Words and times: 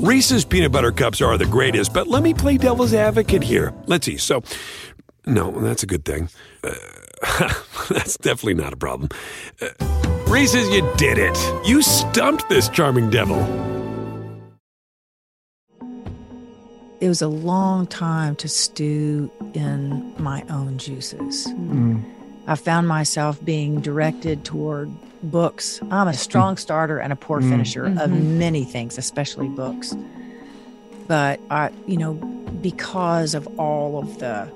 Reese's 0.00 0.46
peanut 0.46 0.72
butter 0.72 0.92
cups 0.92 1.20
are 1.20 1.36
the 1.36 1.44
greatest, 1.44 1.92
but 1.92 2.06
let 2.06 2.22
me 2.22 2.32
play 2.32 2.56
devil's 2.56 2.94
advocate 2.94 3.42
here. 3.42 3.74
Let's 3.86 4.06
see. 4.06 4.16
So, 4.16 4.42
no, 5.26 5.50
that's 5.60 5.82
a 5.82 5.86
good 5.86 6.06
thing. 6.06 6.30
Uh, 6.64 6.72
that's 7.90 8.16
definitely 8.16 8.54
not 8.54 8.72
a 8.72 8.78
problem. 8.78 9.10
Uh, 9.60 9.68
Reese's, 10.26 10.70
you 10.70 10.90
did 10.96 11.18
it. 11.18 11.36
You 11.66 11.82
stumped 11.82 12.48
this 12.48 12.70
charming 12.70 13.10
devil. 13.10 13.38
It 17.02 17.08
was 17.08 17.20
a 17.20 17.28
long 17.28 17.86
time 17.86 18.36
to 18.36 18.48
stew 18.48 19.30
in 19.52 20.14
my 20.16 20.44
own 20.48 20.78
juices. 20.78 21.46
I 22.46 22.54
found 22.54 22.88
myself 22.88 23.42
being 23.44 23.82
directed 23.82 24.46
toward 24.46 24.90
books. 25.22 25.80
I'm 25.82 25.90
a 25.90 26.10
mm-hmm. 26.10 26.12
strong 26.12 26.56
starter 26.56 26.98
and 26.98 27.12
a 27.12 27.16
poor 27.16 27.40
mm-hmm. 27.40 27.50
finisher 27.50 27.86
of 27.86 27.92
mm-hmm. 27.92 28.38
many 28.38 28.64
things, 28.64 28.98
especially 28.98 29.48
books. 29.48 29.94
But 31.06 31.40
I, 31.50 31.70
you 31.86 31.96
know, 31.96 32.14
because 32.14 33.34
of 33.34 33.46
all 33.58 33.98
of 33.98 34.18
the 34.18 34.50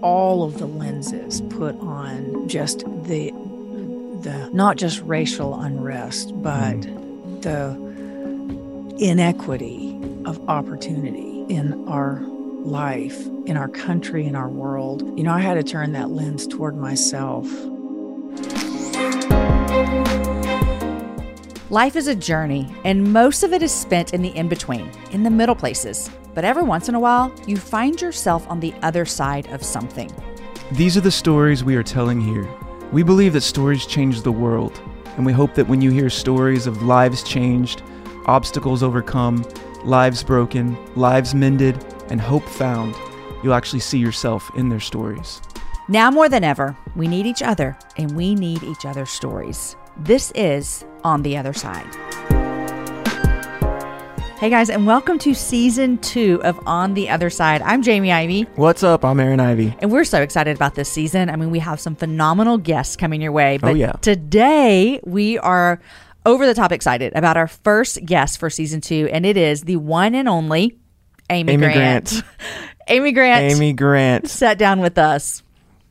all 0.00 0.42
of 0.44 0.58
the 0.58 0.66
lenses 0.66 1.40
put 1.42 1.74
on 1.80 2.48
just 2.48 2.80
the 3.04 3.30
the 4.22 4.50
not 4.52 4.76
just 4.76 5.00
racial 5.02 5.58
unrest, 5.60 6.32
but 6.42 6.80
the 7.42 7.74
inequity 8.98 9.98
of 10.24 10.40
opportunity 10.48 11.44
in 11.48 11.86
our 11.88 12.20
life, 12.64 13.26
in 13.44 13.56
our 13.56 13.68
country, 13.68 14.24
in 14.24 14.34
our 14.34 14.48
world. 14.48 15.02
You 15.18 15.24
know, 15.24 15.32
I 15.32 15.40
had 15.40 15.54
to 15.54 15.62
turn 15.62 15.92
that 15.92 16.10
lens 16.10 16.46
toward 16.46 16.76
myself. 16.76 17.46
Life 21.70 21.96
is 21.96 22.08
a 22.08 22.14
journey, 22.14 22.76
and 22.84 23.10
most 23.10 23.42
of 23.42 23.54
it 23.54 23.62
is 23.62 23.72
spent 23.72 24.12
in 24.12 24.20
the 24.20 24.36
in 24.36 24.48
between, 24.48 24.90
in 25.12 25.22
the 25.22 25.30
middle 25.30 25.54
places. 25.54 26.10
But 26.34 26.44
every 26.44 26.62
once 26.62 26.90
in 26.90 26.94
a 26.94 27.00
while, 27.00 27.32
you 27.46 27.56
find 27.56 27.98
yourself 27.98 28.46
on 28.50 28.60
the 28.60 28.74
other 28.82 29.06
side 29.06 29.46
of 29.46 29.62
something. 29.62 30.12
These 30.72 30.98
are 30.98 31.00
the 31.00 31.10
stories 31.10 31.64
we 31.64 31.74
are 31.76 31.82
telling 31.82 32.20
here. 32.20 32.46
We 32.92 33.02
believe 33.02 33.32
that 33.32 33.40
stories 33.40 33.86
change 33.86 34.20
the 34.20 34.30
world, 34.30 34.78
and 35.16 35.24
we 35.24 35.32
hope 35.32 35.54
that 35.54 35.66
when 35.66 35.80
you 35.80 35.90
hear 35.90 36.10
stories 36.10 36.66
of 36.66 36.82
lives 36.82 37.22
changed, 37.22 37.82
obstacles 38.26 38.82
overcome, 38.82 39.42
lives 39.84 40.22
broken, 40.22 40.76
lives 40.96 41.34
mended, 41.34 41.82
and 42.10 42.20
hope 42.20 42.46
found, 42.46 42.94
you'll 43.42 43.54
actually 43.54 43.80
see 43.80 43.98
yourself 43.98 44.50
in 44.54 44.68
their 44.68 44.80
stories. 44.80 45.40
Now 45.88 46.10
more 46.10 46.28
than 46.28 46.44
ever, 46.44 46.76
we 46.94 47.08
need 47.08 47.24
each 47.24 47.42
other, 47.42 47.78
and 47.96 48.14
we 48.14 48.34
need 48.34 48.62
each 48.62 48.84
other's 48.84 49.10
stories. 49.10 49.76
This 49.96 50.30
is 50.32 50.84
On 51.04 51.22
the 51.22 51.36
Other 51.36 51.52
Side. 51.52 51.86
Hey 54.38 54.50
guys, 54.50 54.68
and 54.68 54.86
welcome 54.86 55.18
to 55.20 55.32
season 55.32 55.96
two 55.98 56.40
of 56.42 56.60
On 56.66 56.94
the 56.94 57.08
Other 57.08 57.30
Side. 57.30 57.62
I'm 57.62 57.82
Jamie 57.82 58.12
Ivy. 58.12 58.42
What's 58.56 58.82
up? 58.82 59.04
I'm 59.04 59.20
Aaron 59.20 59.40
Ivy. 59.40 59.74
And 59.78 59.90
we're 59.90 60.04
so 60.04 60.20
excited 60.20 60.56
about 60.56 60.74
this 60.74 60.88
season. 60.88 61.30
I 61.30 61.36
mean, 61.36 61.50
we 61.50 61.60
have 61.60 61.80
some 61.80 61.94
phenomenal 61.94 62.58
guests 62.58 62.96
coming 62.96 63.22
your 63.22 63.32
way. 63.32 63.56
Oh, 63.56 63.68
but 63.68 63.76
yeah. 63.76 63.92
today 63.92 65.00
we 65.04 65.38
are 65.38 65.80
over 66.26 66.46
the 66.46 66.54
top 66.54 66.72
excited 66.72 67.12
about 67.14 67.36
our 67.36 67.46
first 67.46 68.04
guest 68.04 68.38
for 68.38 68.50
season 68.50 68.80
two, 68.80 69.08
and 69.12 69.24
it 69.24 69.36
is 69.36 69.62
the 69.62 69.76
one 69.76 70.14
and 70.14 70.28
only 70.28 70.78
Amy, 71.30 71.54
Amy 71.54 71.66
Grant. 71.66 72.10
Grant. 72.10 72.24
Amy 72.88 73.12
Grant 73.12 73.54
Amy 73.54 73.72
Grant. 73.72 74.28
sat 74.28 74.58
down 74.58 74.80
with 74.80 74.98
us. 74.98 75.42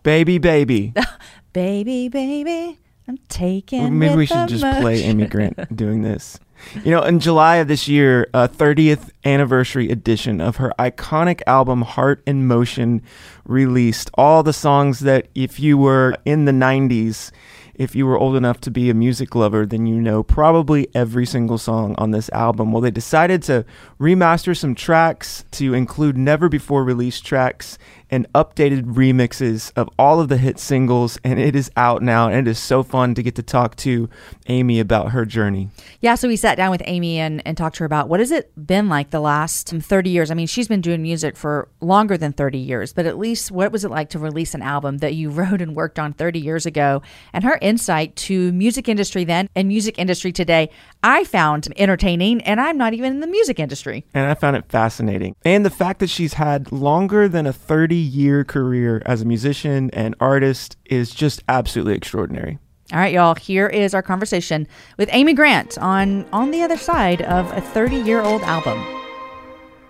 Baby, 0.03 0.37
baby. 0.37 0.93
Baby, 1.53 2.09
baby, 2.09 2.79
I'm 3.07 3.17
taking. 3.29 3.81
Well, 3.81 3.91
Maybe 3.91 4.15
we 4.15 4.25
should 4.25 4.47
just 4.47 4.61
play 4.63 5.03
emotion. 5.03 5.09
Amy 5.09 5.27
Grant 5.27 5.75
doing 5.75 6.01
this. 6.01 6.39
You 6.85 6.91
know, 6.91 7.03
in 7.03 7.19
July 7.19 7.57
of 7.57 7.67
this 7.67 7.89
year, 7.89 8.29
a 8.33 8.47
30th 8.47 9.09
anniversary 9.25 9.89
edition 9.89 10.39
of 10.39 10.55
her 10.57 10.71
iconic 10.79 11.41
album 11.45 11.81
Heart 11.81 12.23
in 12.25 12.47
Motion 12.47 13.01
released 13.45 14.09
all 14.13 14.43
the 14.43 14.53
songs 14.53 15.01
that 15.01 15.27
if 15.35 15.59
you 15.59 15.77
were 15.77 16.15
in 16.23 16.45
the 16.45 16.53
90s, 16.53 17.31
if 17.75 17.95
you 17.95 18.05
were 18.05 18.17
old 18.17 18.35
enough 18.35 18.61
to 18.61 18.71
be 18.71 18.89
a 18.89 18.93
music 18.93 19.35
lover, 19.35 19.65
then 19.65 19.85
you 19.87 19.99
know 19.99 20.23
probably 20.23 20.87
every 20.93 21.25
single 21.25 21.57
song 21.57 21.95
on 21.97 22.11
this 22.11 22.29
album. 22.29 22.71
Well, 22.71 22.81
they 22.81 22.91
decided 22.91 23.41
to 23.43 23.65
remaster 23.99 24.55
some 24.55 24.75
tracks 24.75 25.43
to 25.51 25.73
include 25.73 26.15
never 26.15 26.49
before 26.49 26.83
released 26.83 27.25
tracks 27.25 27.77
and 28.13 28.31
updated 28.33 28.83
remixes 28.93 29.71
of 29.75 29.89
all 29.97 30.19
of 30.19 30.29
the 30.29 30.37
hit 30.37 30.59
singles, 30.59 31.17
and 31.23 31.39
it 31.39 31.55
is 31.55 31.71
out 31.75 32.03
now. 32.03 32.27
And 32.27 32.47
it 32.47 32.51
is 32.51 32.59
so 32.59 32.83
fun 32.83 33.15
to 33.15 33.23
get 33.23 33.33
to 33.35 33.43
talk 33.43 33.75
to 33.77 34.07
Amy 34.45 34.79
about 34.79 35.09
her 35.13 35.25
journey. 35.25 35.69
Yeah, 35.99 36.13
so 36.13 36.27
we 36.27 36.35
sat 36.35 36.55
down 36.55 36.69
with 36.69 36.83
Amy 36.85 37.17
and, 37.17 37.41
and 37.43 37.57
talked 37.57 37.77
to 37.77 37.79
her 37.79 37.85
about 37.87 38.09
what 38.09 38.19
has 38.19 38.29
it 38.29 38.51
been 38.67 38.87
like 38.87 39.09
the 39.09 39.19
last 39.19 39.69
30 39.69 40.11
years. 40.11 40.29
I 40.29 40.35
mean, 40.35 40.45
she's 40.45 40.67
been 40.67 40.79
doing 40.79 41.01
music 41.01 41.35
for 41.35 41.69
longer 41.81 42.15
than 42.15 42.33
30 42.33 42.59
years, 42.59 42.93
but 42.93 43.07
at 43.07 43.17
least 43.17 43.49
what 43.49 43.71
was 43.71 43.83
it 43.83 43.89
like 43.89 44.09
to 44.11 44.19
release 44.19 44.53
an 44.53 44.61
album 44.61 44.99
that 44.99 45.15
you 45.15 45.29
wrote 45.31 45.59
and 45.59 45.75
worked 45.75 45.97
on 45.97 46.13
30 46.13 46.39
years 46.39 46.67
ago? 46.67 47.01
And 47.33 47.43
her 47.43 47.57
insight 47.63 48.15
to 48.17 48.51
music 48.51 48.87
industry 48.87 49.23
then 49.23 49.49
and 49.55 49.67
music 49.67 49.97
industry 49.97 50.31
today, 50.31 50.69
I 51.03 51.25
found 51.25 51.67
entertaining, 51.75 52.41
and 52.43 52.61
I'm 52.61 52.77
not 52.77 52.93
even 52.93 53.11
in 53.11 53.19
the 53.19 53.27
music 53.27 53.59
industry. 53.59 54.05
And 54.13 54.25
I 54.31 54.35
found 54.35 54.55
it 54.55 54.63
fascinating. 54.69 55.35
And 55.43 55.65
the 55.65 55.69
fact 55.69 55.99
that 55.99 56.09
she's 56.09 56.35
had 56.35 56.71
longer 56.71 57.27
than 57.27 57.45
a 57.45 57.51
30 57.51 57.95
year 57.95 58.45
career 58.45 59.01
as 59.05 59.21
a 59.21 59.25
musician 59.25 59.89
and 59.91 60.15
artist 60.21 60.77
is 60.85 61.13
just 61.13 61.43
absolutely 61.49 61.95
extraordinary. 61.95 62.57
All 62.93 62.99
right, 62.99 63.13
y'all, 63.13 63.35
here 63.35 63.67
is 63.67 63.93
our 63.93 64.01
conversation 64.01 64.65
with 64.97 65.09
Amy 65.11 65.33
Grant 65.33 65.77
on 65.77 66.25
On 66.31 66.51
the 66.51 66.61
Other 66.61 66.77
Side 66.77 67.21
of 67.23 67.51
a 67.51 67.59
30 67.59 67.97
year 67.97 68.21
old 68.21 68.41
album. 68.43 68.81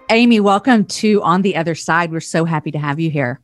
Amy, 0.09 0.39
welcome 0.39 0.85
to 0.85 1.21
On 1.21 1.43
the 1.43 1.55
Other 1.55 1.75
Side. 1.75 2.11
We're 2.11 2.21
so 2.21 2.45
happy 2.45 2.71
to 2.71 2.79
have 2.79 2.99
you 2.99 3.11
here. 3.11 3.39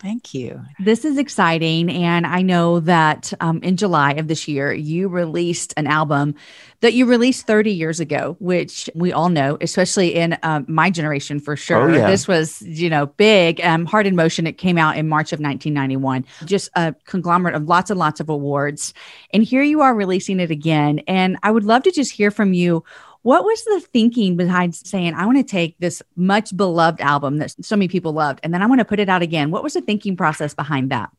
Thank 0.00 0.32
you. 0.32 0.62
This 0.78 1.04
is 1.04 1.18
exciting. 1.18 1.90
And 1.90 2.26
I 2.26 2.40
know 2.40 2.80
that 2.80 3.34
um, 3.40 3.62
in 3.62 3.76
July 3.76 4.12
of 4.12 4.28
this 4.28 4.48
year, 4.48 4.72
you 4.72 5.08
released 5.08 5.74
an 5.76 5.86
album 5.86 6.34
that 6.80 6.94
you 6.94 7.04
released 7.04 7.46
30 7.46 7.70
years 7.70 8.00
ago, 8.00 8.36
which 8.40 8.88
we 8.94 9.12
all 9.12 9.28
know, 9.28 9.58
especially 9.60 10.14
in 10.14 10.38
um, 10.42 10.64
my 10.66 10.88
generation 10.88 11.38
for 11.38 11.54
sure. 11.54 11.90
Oh, 11.90 11.94
yeah. 11.94 12.10
This 12.10 12.26
was, 12.26 12.62
you 12.62 12.88
know, 12.88 13.06
big. 13.06 13.60
Um, 13.60 13.84
Heart 13.84 14.06
in 14.06 14.16
Motion, 14.16 14.46
it 14.46 14.56
came 14.56 14.78
out 14.78 14.96
in 14.96 15.06
March 15.06 15.34
of 15.34 15.40
1991, 15.40 16.24
just 16.46 16.70
a 16.76 16.94
conglomerate 17.04 17.54
of 17.54 17.64
lots 17.64 17.90
and 17.90 17.98
lots 17.98 18.20
of 18.20 18.30
awards. 18.30 18.94
And 19.34 19.42
here 19.42 19.62
you 19.62 19.82
are 19.82 19.94
releasing 19.94 20.40
it 20.40 20.50
again. 20.50 21.00
And 21.00 21.36
I 21.42 21.50
would 21.50 21.64
love 21.64 21.82
to 21.82 21.90
just 21.90 22.12
hear 22.12 22.30
from 22.30 22.54
you. 22.54 22.84
What 23.22 23.44
was 23.44 23.62
the 23.64 23.80
thinking 23.80 24.36
behind 24.36 24.74
saying, 24.74 25.14
I 25.14 25.26
want 25.26 25.38
to 25.38 25.44
take 25.44 25.76
this 25.78 26.02
much 26.16 26.56
beloved 26.56 27.00
album 27.00 27.38
that 27.38 27.54
so 27.64 27.76
many 27.76 27.88
people 27.88 28.12
loved, 28.12 28.40
and 28.42 28.54
then 28.54 28.62
I 28.62 28.66
want 28.66 28.78
to 28.78 28.84
put 28.84 28.98
it 28.98 29.08
out 29.08 29.20
again? 29.20 29.50
What 29.50 29.62
was 29.62 29.74
the 29.74 29.82
thinking 29.82 30.16
process 30.16 30.54
behind 30.54 30.90
that? 30.90 31.10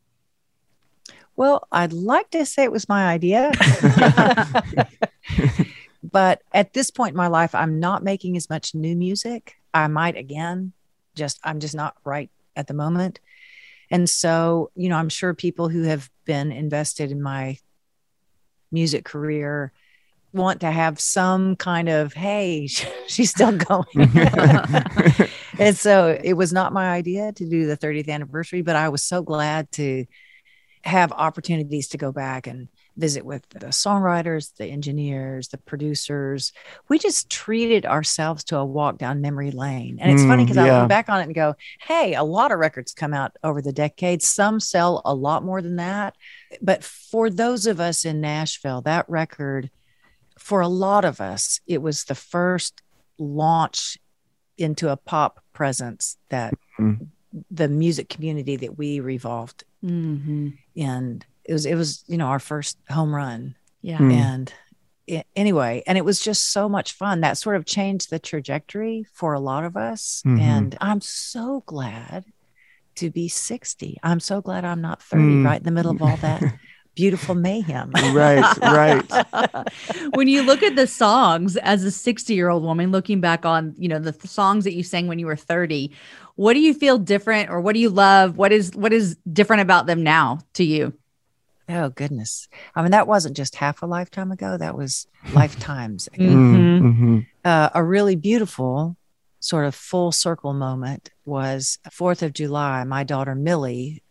Well, 1.36 1.66
I'd 1.70 1.92
like 1.92 2.30
to 2.30 2.44
say 2.44 2.64
it 2.64 2.72
was 2.72 2.88
my 2.88 3.06
idea. 3.06 3.52
but 6.02 6.42
at 6.52 6.72
this 6.74 6.90
point 6.90 7.12
in 7.12 7.16
my 7.16 7.28
life, 7.28 7.54
I'm 7.54 7.78
not 7.78 8.02
making 8.02 8.36
as 8.36 8.50
much 8.50 8.74
new 8.74 8.96
music. 8.96 9.56
I 9.72 9.86
might 9.86 10.16
again, 10.16 10.72
just 11.14 11.38
I'm 11.44 11.60
just 11.60 11.74
not 11.74 11.96
right 12.04 12.30
at 12.56 12.66
the 12.66 12.74
moment. 12.74 13.20
And 13.90 14.08
so, 14.08 14.70
you 14.74 14.88
know, 14.88 14.96
I'm 14.96 15.08
sure 15.08 15.34
people 15.34 15.68
who 15.68 15.82
have 15.82 16.10
been 16.24 16.50
invested 16.50 17.10
in 17.12 17.22
my 17.22 17.58
music 18.70 19.04
career 19.04 19.72
want 20.32 20.60
to 20.60 20.70
have 20.70 21.00
some 21.00 21.56
kind 21.56 21.88
of, 21.88 22.12
hey, 22.12 22.66
she's 23.06 23.30
still 23.30 23.52
going. 23.52 24.10
and 25.58 25.76
so 25.76 26.18
it 26.22 26.34
was 26.34 26.52
not 26.52 26.72
my 26.72 26.90
idea 26.90 27.32
to 27.32 27.48
do 27.48 27.66
the 27.66 27.76
30th 27.76 28.08
anniversary, 28.08 28.62
but 28.62 28.76
I 28.76 28.88
was 28.88 29.02
so 29.02 29.22
glad 29.22 29.70
to 29.72 30.06
have 30.84 31.12
opportunities 31.12 31.88
to 31.88 31.98
go 31.98 32.10
back 32.10 32.46
and 32.48 32.68
visit 32.96 33.24
with 33.24 33.48
the 33.50 33.68
songwriters, 33.68 34.54
the 34.56 34.66
engineers, 34.66 35.48
the 35.48 35.58
producers. 35.58 36.52
We 36.88 36.98
just 36.98 37.30
treated 37.30 37.86
ourselves 37.86 38.44
to 38.44 38.58
a 38.58 38.64
walk 38.64 38.98
down 38.98 39.20
memory 39.20 39.50
lane. 39.52 39.98
And 40.00 40.10
it's 40.12 40.24
funny 40.24 40.42
Mm, 40.42 40.46
because 40.46 40.58
I 40.58 40.66
yeah. 40.66 40.80
look 40.80 40.88
back 40.88 41.08
on 41.08 41.20
it 41.20 41.24
and 41.24 41.34
go, 41.34 41.54
hey, 41.80 42.14
a 42.14 42.24
lot 42.24 42.50
of 42.52 42.58
records 42.58 42.92
come 42.94 43.14
out 43.14 43.36
over 43.44 43.62
the 43.62 43.72
decades. 43.72 44.26
Some 44.26 44.60
sell 44.60 45.00
a 45.04 45.14
lot 45.14 45.44
more 45.44 45.62
than 45.62 45.76
that. 45.76 46.16
But 46.60 46.84
for 46.84 47.30
those 47.30 47.66
of 47.66 47.80
us 47.80 48.04
in 48.04 48.20
Nashville, 48.20 48.82
that 48.82 49.08
record 49.08 49.70
for 50.42 50.60
a 50.60 50.68
lot 50.68 51.04
of 51.04 51.20
us, 51.20 51.60
it 51.66 51.80
was 51.80 52.04
the 52.04 52.14
first 52.14 52.82
launch 53.18 53.96
into 54.58 54.88
a 54.90 54.96
pop 54.96 55.42
presence 55.52 56.16
that 56.28 56.52
Mhm. 56.78 57.08
the 57.50 57.68
music 57.68 58.08
community 58.08 58.56
that 58.56 58.76
we 58.76 59.00
revolved 59.00 59.64
Mm-hmm. 59.84 60.48
in. 60.74 61.22
It 61.44 61.52
was, 61.52 61.64
it 61.66 61.74
was, 61.74 62.04
you 62.06 62.16
know, 62.18 62.26
our 62.26 62.38
first 62.38 62.76
home 62.90 63.14
run. 63.14 63.54
Yeah. 63.80 63.98
Mm. 63.98 64.12
And 64.12 64.54
it, 65.06 65.26
anyway, 65.34 65.82
and 65.86 65.98
it 65.98 66.04
was 66.04 66.20
just 66.20 66.50
so 66.52 66.68
much 66.68 66.92
fun. 66.92 67.20
That 67.20 67.38
sort 67.38 67.56
of 67.56 67.64
changed 67.64 68.10
the 68.10 68.18
trajectory 68.20 69.04
for 69.12 69.32
a 69.34 69.40
lot 69.40 69.64
of 69.64 69.76
us. 69.76 70.22
Mhm. 70.24 70.40
And 70.40 70.78
I'm 70.80 71.00
so 71.00 71.62
glad 71.66 72.24
to 72.96 73.10
be 73.10 73.28
60. 73.28 73.98
I'm 74.02 74.20
so 74.20 74.40
glad 74.40 74.64
I'm 74.64 74.80
not 74.80 75.02
30, 75.02 75.22
Mm. 75.24 75.44
right 75.44 75.58
in 75.60 75.64
the 75.64 75.70
middle 75.72 75.92
of 75.92 76.02
all 76.02 76.16
that 76.18 76.40
beautiful 76.94 77.34
mayhem. 77.34 77.90
Right, 78.12 78.56
right. 78.58 79.04
when 80.14 80.28
you 80.28 80.42
look 80.42 80.62
at 80.62 80.76
the 80.76 80.86
songs 80.86 81.56
as 81.56 81.84
a 81.84 81.90
60 81.90 82.34
year 82.34 82.48
old 82.48 82.62
woman 82.62 82.92
looking 82.92 83.20
back 83.20 83.44
on 83.46 83.74
you 83.78 83.88
know 83.88 83.98
the 83.98 84.12
th- 84.12 84.26
songs 84.26 84.64
that 84.64 84.74
you 84.74 84.82
sang 84.82 85.06
when 85.06 85.18
you 85.18 85.26
were 85.26 85.36
30 85.36 85.90
what 86.36 86.54
do 86.54 86.60
you 86.60 86.74
feel 86.74 86.98
different 86.98 87.50
or 87.50 87.60
what 87.60 87.74
do 87.74 87.80
you 87.80 87.88
love 87.90 88.36
what 88.36 88.52
is 88.52 88.74
what 88.74 88.92
is 88.92 89.16
different 89.32 89.62
about 89.62 89.86
them 89.86 90.02
now 90.02 90.38
to 90.54 90.64
you 90.64 90.92
Oh 91.68 91.90
goodness. 91.90 92.48
I 92.74 92.82
mean, 92.82 92.90
that 92.90 93.06
wasn't 93.06 93.36
just 93.36 93.54
half 93.54 93.82
a 93.82 93.86
lifetime 93.86 94.32
ago. 94.32 94.58
That 94.58 94.76
was 94.76 95.06
lifetimes. 95.32 96.08
ago. 96.08 96.24
Mhm. 96.24 96.80
Mm-hmm. 96.82 97.18
Uh, 97.44 97.68
a 97.72 97.82
really 97.82 98.16
beautiful 98.16 98.96
sort 99.38 99.64
of 99.64 99.74
full 99.74 100.12
circle 100.12 100.52
moment 100.52 101.10
was 101.24 101.78
4th 101.88 102.22
of 102.22 102.32
July. 102.32 102.82
My 102.84 103.04
daughter 103.04 103.34
Millie, 103.34 104.02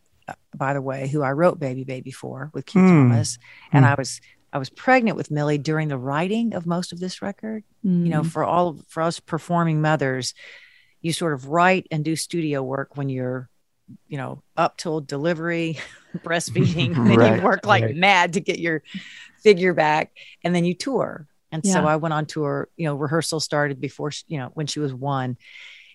by 0.56 0.74
the 0.74 0.82
way, 0.82 1.08
who 1.08 1.22
I 1.22 1.32
wrote 1.32 1.60
Baby 1.60 1.84
Baby 1.84 2.12
for 2.12 2.52
with 2.54 2.66
Keith 2.66 2.82
Hmm. 2.82 3.10
Thomas, 3.10 3.38
and 3.72 3.86
Hmm. 3.86 3.92
I 3.92 3.96
was 3.96 4.22
I 4.54 4.58
was 4.58 4.70
pregnant 4.70 5.16
with 5.16 5.32
Millie 5.32 5.58
during 5.58 5.88
the 5.88 5.98
writing 5.98 6.54
of 6.54 6.66
most 6.66 6.92
of 6.92 7.00
this 7.00 7.22
record. 7.22 7.64
You 7.84 8.10
know, 8.10 8.24
for 8.24 8.44
all 8.44 8.80
for 8.90 9.02
us 9.02 9.20
performing 9.20 9.82
mothers, 9.82 10.34
you 11.02 11.14
sort 11.14 11.34
of 11.34 11.48
write 11.48 11.88
and 11.90 12.04
do 12.04 12.16
studio 12.18 12.62
work 12.62 12.98
when 12.98 13.08
you're, 13.10 13.50
you 14.10 14.18
know, 14.18 14.44
up 14.58 14.76
till 14.78 15.00
delivery, 15.00 15.80
breastfeeding, 16.18 16.96
and 16.98 17.20
then 17.20 17.38
you 17.38 17.42
work 17.44 17.66
like 17.66 17.84
right. 17.84 17.96
mad 17.96 18.34
to 18.34 18.42
get 18.42 18.60
your 18.60 18.84
figure 19.42 19.74
back, 19.74 20.12
and 20.44 20.54
then 20.54 20.66
you 20.66 20.74
tour. 20.74 21.28
And 21.54 21.66
so 21.66 21.86
I 21.86 21.96
went 21.96 22.14
on 22.14 22.26
tour. 22.26 22.68
You 22.78 22.86
know, 22.88 22.96
rehearsal 22.96 23.40
started 23.40 23.80
before 23.82 24.12
she, 24.12 24.26
you 24.28 24.38
know 24.38 24.52
when 24.54 24.68
she 24.68 24.80
was 24.82 24.94
one. 24.94 25.38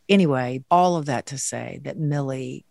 Anyway, 0.09 0.65
all 0.71 0.97
of 0.97 1.07
that 1.07 1.27
to 1.27 1.39
say 1.39 1.81
that 1.85 1.99
Millie, 1.99 2.65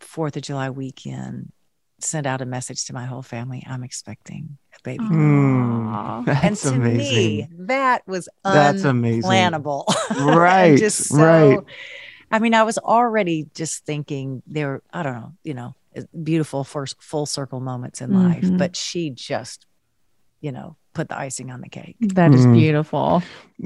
Fourth 0.00 0.36
of 0.36 0.42
July 0.42 0.70
weekend, 0.70 1.52
sent 2.00 2.26
out 2.26 2.40
a 2.40 2.46
message 2.46 2.84
to 2.86 2.92
my 2.92 3.04
whole 3.04 3.22
family. 3.22 3.64
I'm 3.66 3.82
expecting 3.82 4.56
a 4.74 4.78
baby. 4.84 5.04
Aw. 5.04 5.08
Mm. 5.08 6.24
That's 6.26 6.64
and 6.64 6.74
to 6.74 6.80
amazing. 6.80 7.16
me, 7.16 7.48
that 7.66 8.06
was 8.06 8.28
That's 8.44 8.84
amazing. 8.84 9.22
unplannable. 9.30 9.84
And 10.10 10.36
Right, 10.36 10.78
just 10.78 11.08
so- 11.08 11.16
right. 11.18 11.58
I 12.30 12.38
mean, 12.40 12.52
I 12.54 12.62
was 12.62 12.76
already 12.78 13.46
just 13.54 13.84
thinking 13.86 14.42
there 14.46 14.68
were, 14.68 14.82
I 14.92 15.02
don't 15.02 15.14
know, 15.14 15.32
you 15.44 15.54
know, 15.54 15.74
beautiful 16.22 16.62
first 16.62 17.00
full 17.02 17.24
circle 17.26 17.58
moments 17.60 18.00
in 18.02 18.12
life, 18.12 18.42
Mhm. 18.44 18.58
but 18.58 18.76
she 18.76 19.10
just, 19.10 19.66
you 20.40 20.52
know, 20.52 20.76
put 20.92 21.08
the 21.08 21.18
icing 21.18 21.50
on 21.50 21.60
the 21.62 21.68
cake. 21.68 21.96
that 22.00 22.32
is 22.34 22.46
Mm. 22.46 22.52
beautiful 22.54 23.22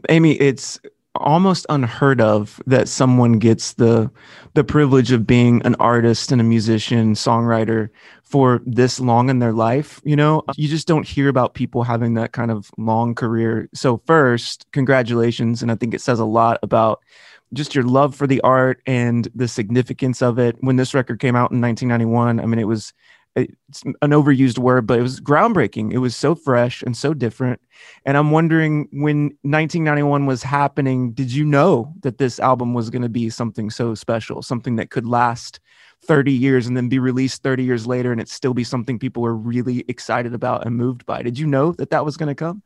Amy, 0.08 0.32
it's 0.35 0.78
almost 1.17 1.67
unheard 1.69 2.20
of 2.20 2.61
that 2.67 2.88
someone 2.88 3.38
gets 3.38 3.75
the 3.75 4.11
the 4.55 4.64
privilege 4.64 5.12
of 5.12 5.26
being 5.26 5.62
an 5.64 5.75
artist 5.76 6.32
and 6.32 6.41
a 6.41 6.44
musician, 6.44 7.14
songwriter 7.14 7.88
for 8.23 8.61
this 8.64 8.99
long 8.99 9.29
in 9.29 9.38
their 9.38 9.53
life, 9.53 10.00
you 10.05 10.17
know? 10.17 10.43
You 10.56 10.69
just 10.69 10.88
don't 10.88 11.06
hear 11.06 11.29
about 11.29 11.55
people 11.55 11.82
having 11.82 12.14
that 12.14 12.32
kind 12.32 12.50
of 12.50 12.70
long 12.79 13.14
career. 13.14 13.69
So 13.75 14.03
first, 14.06 14.67
congratulations 14.73 15.62
and 15.62 15.70
I 15.70 15.75
think 15.75 15.94
it 15.94 16.00
says 16.00 16.19
a 16.19 16.25
lot 16.25 16.59
about 16.62 17.00
just 17.53 17.75
your 17.75 17.85
love 17.85 18.14
for 18.14 18.26
the 18.26 18.41
art 18.41 18.81
and 18.87 19.29
the 19.35 19.49
significance 19.49 20.23
of 20.23 20.38
it. 20.38 20.56
When 20.61 20.76
this 20.76 20.94
record 20.94 21.20
came 21.20 21.37
out 21.37 21.53
in 21.53 21.61
1991, 21.61 22.41
I 22.41 22.47
mean 22.47 22.59
it 22.59 22.69
was 22.69 22.93
it's 23.34 23.82
an 23.84 24.11
overused 24.11 24.58
word, 24.58 24.87
but 24.87 24.99
it 24.99 25.02
was 25.02 25.20
groundbreaking. 25.20 25.93
It 25.93 25.99
was 25.99 26.14
so 26.14 26.34
fresh 26.34 26.82
and 26.82 26.96
so 26.96 27.14
different. 27.14 27.61
And 28.05 28.17
I'm 28.17 28.31
wondering 28.31 28.88
when 28.93 29.37
1991 29.43 30.26
was 30.26 30.43
happening, 30.43 31.12
did 31.12 31.32
you 31.32 31.44
know 31.44 31.94
that 32.02 32.19
this 32.19 32.38
album 32.38 32.75
was 32.75 32.90
going 32.90 33.02
to 33.02 33.08
be 33.08 33.31
something 33.31 33.70
so 33.70 33.94
special, 33.94 34.43
something 34.43 34.76
that 34.76 34.90
could 34.90 35.06
last 35.06 35.61
30 36.02 36.32
years 36.32 36.67
and 36.67 36.76
then 36.76 36.88
be 36.88 36.99
released 36.99 37.43
30 37.43 37.64
years 37.64 37.87
later 37.87 38.12
and 38.12 38.20
it 38.20 38.29
still 38.29 38.55
be 38.55 38.64
something 38.64 38.99
people 38.99 39.23
were 39.23 39.35
really 39.35 39.85
excited 39.88 40.35
about 40.35 40.67
and 40.67 40.76
moved 40.76 41.06
by? 41.06 41.23
Did 41.23 41.38
you 41.38 41.46
know 41.46 41.73
that 41.73 41.90
that 41.90 42.05
was 42.05 42.17
going 42.17 42.28
to 42.28 42.35
come? 42.35 42.62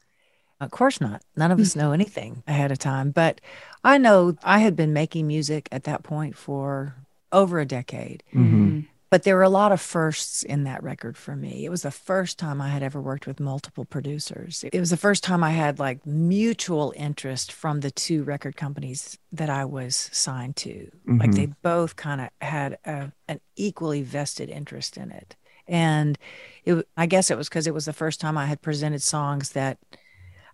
Of 0.59 0.71
course 0.71 1.01
not. 1.01 1.23
None 1.37 1.51
of 1.51 1.61
us 1.61 1.77
know 1.77 1.93
anything 1.93 2.43
ahead 2.49 2.73
of 2.73 2.79
time, 2.79 3.11
but 3.11 3.43
I 3.85 3.99
know 3.99 4.37
I 4.43 4.61
had 4.61 4.75
been 4.75 4.95
making 4.95 5.27
music 5.27 5.69
at 5.71 5.85
that 5.85 6.03
point 6.03 6.35
for 6.35 6.95
over 7.31 7.61
a 7.61 7.67
decade. 7.67 8.23
Mhm. 8.35 8.87
But 9.08 9.23
there 9.23 9.37
were 9.37 9.43
a 9.43 9.49
lot 9.49 9.70
of 9.70 9.81
firsts 9.81 10.43
in 10.43 10.64
that 10.64 10.82
record 10.82 11.17
for 11.17 11.37
me. 11.37 11.64
It 11.64 11.69
was 11.70 11.82
the 11.82 11.93
first 11.93 12.38
time 12.38 12.61
I 12.61 12.70
had 12.70 12.82
ever 12.82 13.00
worked 13.00 13.26
with 13.26 13.38
multiple 13.38 13.85
producers. 13.85 14.64
It 14.73 14.81
was 14.81 14.91
the 14.91 14.97
first 14.97 15.23
time 15.23 15.44
I 15.44 15.50
had 15.50 15.79
like 15.79 16.05
mutual 16.05 16.93
interest 16.97 17.53
from 17.53 17.81
the 17.81 17.91
two 17.93 18.25
record 18.25 18.56
companies 18.56 19.17
that 19.31 19.49
I 19.49 19.64
was 19.64 20.11
signed 20.12 20.56
to. 20.56 20.91
Like 21.06 21.31
Mhm. 21.31 21.37
they 21.37 21.47
both 21.62 21.94
kind 21.97 22.20
of 22.20 22.31
had 22.41 22.79
a, 22.85 23.12
an 23.29 23.41
equally 23.55 24.03
vested 24.03 24.50
interest 24.50 24.97
in 24.97 25.12
it. 25.12 25.37
And 25.69 26.19
it, 26.64 26.87
I 26.97 27.06
guess 27.06 27.31
it 27.31 27.37
was 27.38 27.49
because 27.49 27.67
it 27.67 27.75
was 27.75 27.85
the 27.85 27.93
first 27.93 28.20
time 28.20 28.37
I 28.37 28.47
had 28.47 28.61
presented 28.61 29.02
songs 29.02 29.50
that 29.52 29.79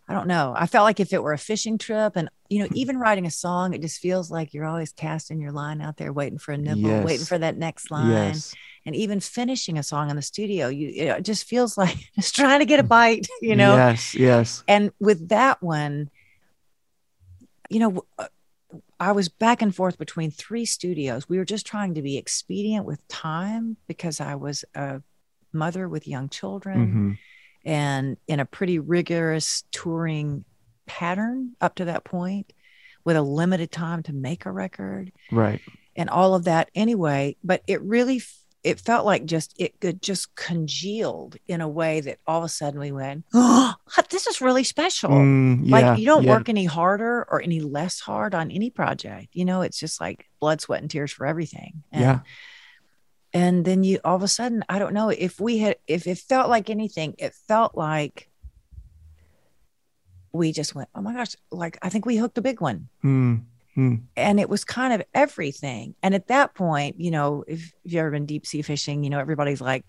I 0.09 0.15
don't 0.15 0.27
know. 0.27 0.53
I 0.57 0.67
felt 0.67 0.85
like 0.85 1.01
if 1.01 1.13
it 1.13 1.23
were 1.23 1.33
a 1.33 1.39
fishing 1.39 1.79
trip 1.79 2.17
and, 2.17 2.29
you 2.49 2.59
know, 2.59 2.69
even 2.75 2.99
writing 2.99 3.25
a 3.25 3.31
song, 3.31 3.73
it 3.73 3.81
just 3.81 4.01
feels 4.01 4.31
like 4.31 4.53
you're 4.53 4.65
always 4.65 4.93
casting 4.93 5.41
your 5.41 5.53
line 5.53 5.81
out 5.81 5.97
there, 5.97 6.13
waiting 6.13 6.39
for 6.39 6.53
a 6.53 6.59
nibble, 6.59 7.05
waiting 7.05 7.25
for 7.25 7.39
that 7.39 7.57
next 7.57 7.91
line. 7.91 8.11
Yes. 8.11 8.55
And 8.85 8.97
even 8.97 9.21
finishing 9.21 9.79
a 9.79 9.83
song 9.83 10.11
in 10.11 10.17
the 10.17 10.23
studio, 10.23 10.69
you, 10.69 10.89
it 10.89 11.23
just 11.23 11.45
feels 11.45 11.79
like 11.79 11.97
just 12.17 12.35
trying 12.35 12.59
to 12.59 12.67
get 12.67 12.81
a 12.81 12.83
bite, 12.83 13.29
you 13.43 13.55
know? 13.55 13.77
Yes. 13.77 14.15
Yes. 14.15 14.65
And 14.67 14.91
with 14.99 15.29
that 15.29 15.63
one, 15.63 16.11
you 17.71 17.79
know, 17.79 18.05
uh, 18.19 18.27
I 18.99 19.13
was 19.13 19.29
back 19.29 19.63
and 19.63 19.75
forth 19.75 19.99
between 19.99 20.31
three 20.31 20.65
studios. 20.65 21.29
We 21.29 21.39
were 21.39 21.45
just 21.45 21.67
trying 21.67 21.95
to 21.95 22.03
be 22.03 22.17
expedient 22.17 22.87
with 22.87 23.07
time 23.09 23.77
because 23.87 24.21
I 24.21 24.35
was 24.35 24.65
a 24.75 25.03
mother 25.53 25.89
with 25.89 26.09
young 26.09 26.29
children 26.29 26.93
Mhm. 26.93 27.19
And 27.65 28.17
in 28.27 28.41
a 28.41 28.45
pretty 28.45 28.79
rigorous 28.79 29.65
touring 29.73 30.45
pattern 30.87 31.53
up 31.61 31.75
to 31.77 31.85
that 31.87 32.05
point 32.05 32.53
with 33.05 33.17
a 33.17 33.23
limited 33.23 33.71
time 33.73 34.03
to 34.05 34.13
make 34.13 34.47
a 34.47 34.53
record 34.53 35.13
Right. 35.31 35.61
and 35.97 36.11
all 36.11 36.35
of 36.35 36.45
that 36.45 36.71
anyway 36.75 37.37
but 37.43 37.63
it 37.67 37.81
really 37.83 38.23
it 38.63 38.79
felt 38.79 39.05
like 39.05 39.25
just 39.25 39.55
it 39.59 39.81
could 39.81 40.01
just 40.01 40.35
congealed 40.37 41.37
in 41.49 41.61
a 41.61 41.69
way 41.69 42.01
that 42.01 42.19
all 42.29 42.39
of 42.39 42.45
a 42.45 42.49
sudden 42.49 42.79
we 42.81 42.93
went 42.93 43.25
oh 43.35 43.75
this 44.11 44.27
is 44.27 44.41
really 44.41 44.65
special 44.65 45.11
Mm, 45.11 45.61
yeah, 45.65 45.73
like 45.91 45.99
you 45.99 46.05
don't 46.07 46.25
yeah. 46.25 46.37
work 46.37 46.49
any 46.49 46.65
harder 46.65 47.27
or 47.31 47.41
any 47.43 47.61
less 47.61 47.99
hard 48.01 48.35
on 48.35 48.51
any 48.51 48.71
project 48.71 49.29
you 49.33 49.45
know 49.45 49.63
it's 49.63 49.79
just 49.79 50.01
like 50.01 50.27
blood 50.41 50.61
sweat 50.61 50.81
and 50.83 50.91
tears 50.91 51.13
for 51.13 51.27
everything 51.27 51.83
and, 51.93 52.03
Yeah. 52.03 52.19
And 53.35 53.65
then 53.65 53.83
you 53.85 53.99
all 54.05 54.17
of 54.17 54.23
a 54.23 54.29
sudden 54.29 54.63
i 54.69 54.79
don't 54.79 54.93
know 54.95 55.09
if 55.09 55.41
we 55.41 55.59
had 55.59 55.77
if 55.87 56.07
it 56.07 56.19
felt 56.19 56.49
like 56.49 56.69
anything 56.71 57.15
it 57.19 57.35
felt 57.49 57.75
like 57.77 58.29
we 60.33 60.53
just 60.53 60.75
went 60.75 60.89
oh 60.95 61.01
my 61.03 61.13
gosh 61.13 61.35
like 61.51 61.79
i 61.83 61.89
think 61.89 62.07
we 62.07 62.17
hooked 62.17 62.39
a 62.39 62.43
big 62.43 62.61
one 62.61 62.89
Mm, 63.05 63.43
mm. 63.77 64.03
and 64.17 64.41
it 64.41 64.49
was 64.49 64.65
kind 64.65 64.93
of 64.95 65.03
everything 65.15 65.95
and 66.03 66.15
at 66.15 66.29
that 66.29 66.55
point 66.55 66.99
you 66.99 67.11
know 67.11 67.45
if, 67.47 67.73
you've 67.85 67.97
ever 67.97 68.11
been 68.11 68.27
deep 68.27 68.47
sea 68.47 68.63
fishing 68.63 69.05
you 69.05 69.11
know 69.11 69.19
everybody's 69.19 69.61
like 69.61 69.85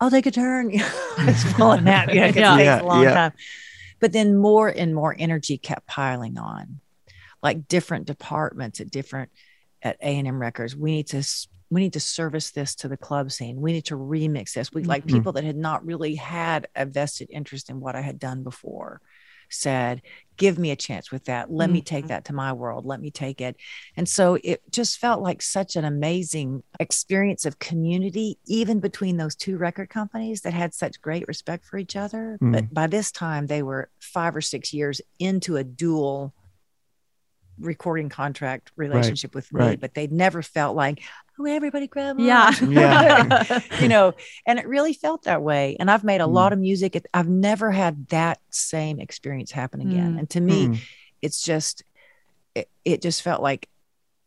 i'll 0.00 0.10
take 0.10 0.26
a 0.26 0.30
turn 0.30 0.70
it's 0.72 1.52
pulling 1.54 1.84
that 1.84 2.12
you 2.12 2.20
know 2.20 2.26
it 2.28 2.36
Yeah. 2.36 2.56
takes 2.56 2.82
a 2.82 2.86
long 2.86 3.02
yeah. 3.04 3.14
time 3.14 3.32
but 4.00 4.12
then 4.12 4.36
more 4.36 4.68
and 4.68 4.94
more 4.94 5.14
energy 5.18 5.56
kept 5.56 5.86
piling 5.86 6.36
on 6.38 6.80
like 7.42 7.68
different 7.68 8.06
departments 8.06 8.80
at 8.80 8.90
different 8.90 9.30
at 9.82 9.96
a&m 10.00 10.40
records 10.40 10.74
we 10.74 10.90
need 10.90 11.06
to 11.08 11.22
we 11.70 11.80
need 11.80 11.92
to 11.92 12.00
service 12.00 12.50
this 12.50 12.74
to 12.76 12.88
the 12.88 12.96
club 12.96 13.32
scene 13.32 13.60
we 13.60 13.72
need 13.72 13.84
to 13.84 13.96
remix 13.96 14.52
this 14.52 14.72
we 14.72 14.82
like 14.84 15.04
Mhm. 15.04 15.10
people 15.12 15.32
that 15.32 15.44
had 15.44 15.56
not 15.56 15.84
really 15.84 16.14
had 16.14 16.68
a 16.74 16.86
vested 16.86 17.28
interest 17.30 17.70
in 17.70 17.80
what 17.80 17.96
i 17.96 18.00
had 18.00 18.18
done 18.18 18.42
before 18.42 19.00
said 19.48 20.02
give 20.36 20.58
me 20.58 20.72
a 20.72 20.76
chance 20.76 21.12
with 21.12 21.24
that 21.26 21.52
let 21.52 21.70
me 21.70 21.80
take 21.80 22.06
Mhm. 22.06 22.08
that 22.08 22.24
to 22.24 22.32
my 22.32 22.52
world 22.52 22.84
let 22.84 23.00
me 23.00 23.10
take 23.12 23.40
it 23.40 23.56
and 23.96 24.08
so 24.08 24.38
it 24.42 24.60
just 24.72 24.98
felt 24.98 25.22
like 25.22 25.40
such 25.40 25.76
an 25.76 25.84
amazing 25.84 26.62
experience 26.80 27.46
of 27.46 27.58
community, 27.60 28.38
even 28.46 28.80
between 28.80 29.16
those 29.16 29.34
two 29.36 29.56
record 29.56 29.88
companies 29.88 30.40
that 30.42 30.52
had 30.52 30.74
such 30.74 31.00
great 31.00 31.26
respect 31.28 31.64
for 31.64 31.78
each 31.78 31.94
other. 31.96 32.38
Mm. 32.42 32.52
But 32.52 32.74
by 32.74 32.86
this 32.88 33.10
time, 33.12 33.46
they 33.46 33.62
were 33.62 33.88
five 34.00 34.34
or 34.36 34.40
six 34.42 34.74
years 34.74 35.00
into 35.18 35.56
a 35.56 35.64
dual 35.64 36.34
recording 37.58 38.08
contract 38.10 38.72
relationship 38.76 39.34
with 39.34 39.50
me, 39.52 39.60
right. 39.60 39.80
but 39.80 39.94
they 39.94 40.06
never 40.08 40.42
felt 40.42 40.76
like 40.76 41.00
oh, 41.38 41.44
everybody 41.44 41.86
grab 41.86 42.18
Yeah. 42.18 42.52
on." 42.60 42.72
Yeah. 42.72 43.60
you 43.80 43.88
know, 43.88 44.14
and 44.46 44.58
it 44.58 44.66
really 44.66 44.92
felt 44.92 45.24
that 45.24 45.42
way. 45.42 45.76
And 45.80 45.90
I've 45.90 46.04
made 46.04 46.20
a 46.20 46.24
Mm. 46.24 46.32
lot 46.32 46.52
of 46.52 46.58
music. 46.58 47.00
I've 47.14 47.28
never 47.28 47.70
had 47.70 48.08
that 48.08 48.38
same 48.50 49.00
experience 49.00 49.50
happen 49.50 49.80
again. 49.80 50.14
Mm. 50.14 50.18
And 50.20 50.30
to 50.30 50.40
me, 50.40 50.66
Mm. 50.68 50.78
it's 51.22 51.42
just, 51.42 51.82
it, 52.54 52.68
it 52.84 53.02
just 53.02 53.22
felt 53.22 53.42
like 53.42 53.68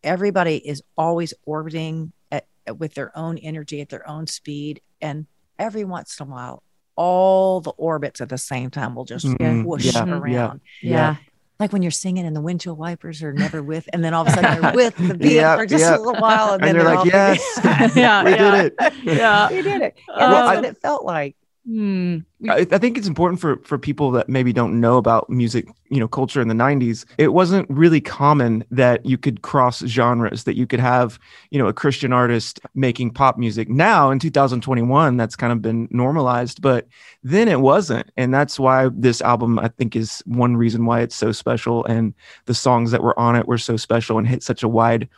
everybody 0.03 0.55
is 0.57 0.81
always 0.97 1.33
orbiting 1.45 2.11
at, 2.31 2.45
with 2.77 2.93
their 2.93 3.15
own 3.17 3.37
energy 3.37 3.81
at 3.81 3.89
their 3.89 4.07
own 4.07 4.27
speed. 4.27 4.81
And 5.01 5.25
every 5.57 5.83
once 5.83 6.19
in 6.19 6.27
a 6.27 6.29
while, 6.29 6.63
all 6.95 7.61
the 7.61 7.71
orbits 7.71 8.19
at 8.21 8.29
the 8.29 8.37
same 8.37 8.69
time 8.69 8.93
will 8.95 9.05
just 9.05 9.25
Mhm. 9.25 9.63
whoosh 9.65 9.93
Yeah. 9.93 10.05
around. 10.09 10.61
yeah. 10.81 11.15
Like 11.59 11.73
when 11.73 11.81
you're 11.81 11.91
singing 11.91 12.25
and 12.25 12.33
the 12.33 12.39
windshield 12.41 12.77
wipers 12.77 13.21
are 13.21 13.33
never 13.33 13.61
with, 13.61 13.89
and 13.91 14.01
then 14.03 14.13
all 14.13 14.21
of 14.21 14.29
a 14.29 14.31
sudden 14.31 14.61
they're 14.61 14.73
with 14.73 14.95
the 14.95 15.13
beat 15.17 15.33
Yeah, 15.33 15.57
for 15.57 15.65
just 15.65 15.83
yeah. 15.83 15.97
a 15.97 15.99
little 15.99 16.21
while, 16.21 16.53
and, 16.53 16.63
And 16.63 16.69
then 16.69 16.75
you're 16.75 16.83
they're 16.85 16.95
like, 16.95 16.99
all 16.99 17.05
yes, 17.07 17.95
Yeah, 17.97 18.23
we 18.23 18.31
yeah. 18.31 18.51
did 18.61 18.73
it. 18.79 18.93
Yeah. 19.03 19.49
we 19.49 19.61
did 19.61 19.81
it. 19.81 19.97
And 20.07 20.15
Oh, 20.17 20.29
that's 20.31 20.55
what 20.55 20.65
it 20.65 20.77
felt 20.77 21.03
like. 21.03 21.35
Hmm. 21.67 22.19
I, 22.49 22.65
I 22.71 22.77
think 22.77 22.97
it's 22.97 23.07
important 23.07 23.41
for 23.41 23.57
for 23.63 23.77
people 23.77 24.11
that 24.11 24.29
maybe 24.29 24.53
don't 24.53 24.79
know 24.79 24.97
about 24.97 25.29
music, 25.29 25.67
you 25.89 25.99
know, 25.99 26.07
culture 26.07 26.41
in 26.41 26.47
the 26.47 26.53
'90s. 26.53 27.05
It 27.17 27.33
wasn't 27.33 27.69
really 27.69 27.99
common 27.99 28.63
that 28.71 29.05
you 29.05 29.17
could 29.17 29.41
cross 29.41 29.85
genres, 29.85 30.45
that 30.45 30.55
you 30.55 30.65
could 30.65 30.79
have, 30.79 31.19
you 31.51 31.59
know, 31.59 31.67
a 31.67 31.73
Christian 31.73 32.13
artist 32.13 32.61
making 32.75 33.11
pop 33.11 33.37
music. 33.37 33.69
Now 33.69 34.09
in 34.09 34.19
2021, 34.19 35.17
that's 35.17 35.35
kind 35.35 35.51
of 35.51 35.61
been 35.61 35.89
normalized, 35.91 36.61
but 36.61 36.87
then 37.23 37.49
it 37.49 37.59
wasn't, 37.59 38.09
and 38.15 38.33
that's 38.33 38.57
why 38.57 38.89
this 38.93 39.21
album, 39.21 39.59
I 39.59 39.67
think, 39.67 39.97
is 39.97 40.23
one 40.25 40.55
reason 40.55 40.85
why 40.85 41.01
it's 41.01 41.15
so 41.15 41.33
special, 41.33 41.83
and 41.85 42.13
the 42.45 42.55
songs 42.55 42.91
that 42.91 43.03
were 43.03 43.19
on 43.19 43.35
it 43.35 43.47
were 43.47 43.57
so 43.57 43.75
special 43.75 44.17
and 44.17 44.27
hit 44.27 44.43
such 44.43 44.63
a 44.63 44.69
wide 44.69 45.09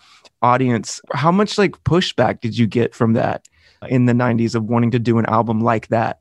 audience. 0.42 1.02
How 1.14 1.32
much 1.32 1.60
like 1.60 1.82
pushback 1.84 2.42
did 2.42 2.58
you 2.58 2.66
get 2.66 2.96
from 2.96 3.14
that 3.14 3.48
in 3.90 4.06
the 4.08 4.14
'90s 4.14 4.56
of 4.56 4.64
wanting 4.64 4.92
to 4.92 5.00
do 5.00 5.20
an 5.20 5.28
album 5.28 5.62
like 5.62 5.88
that? 5.90 6.21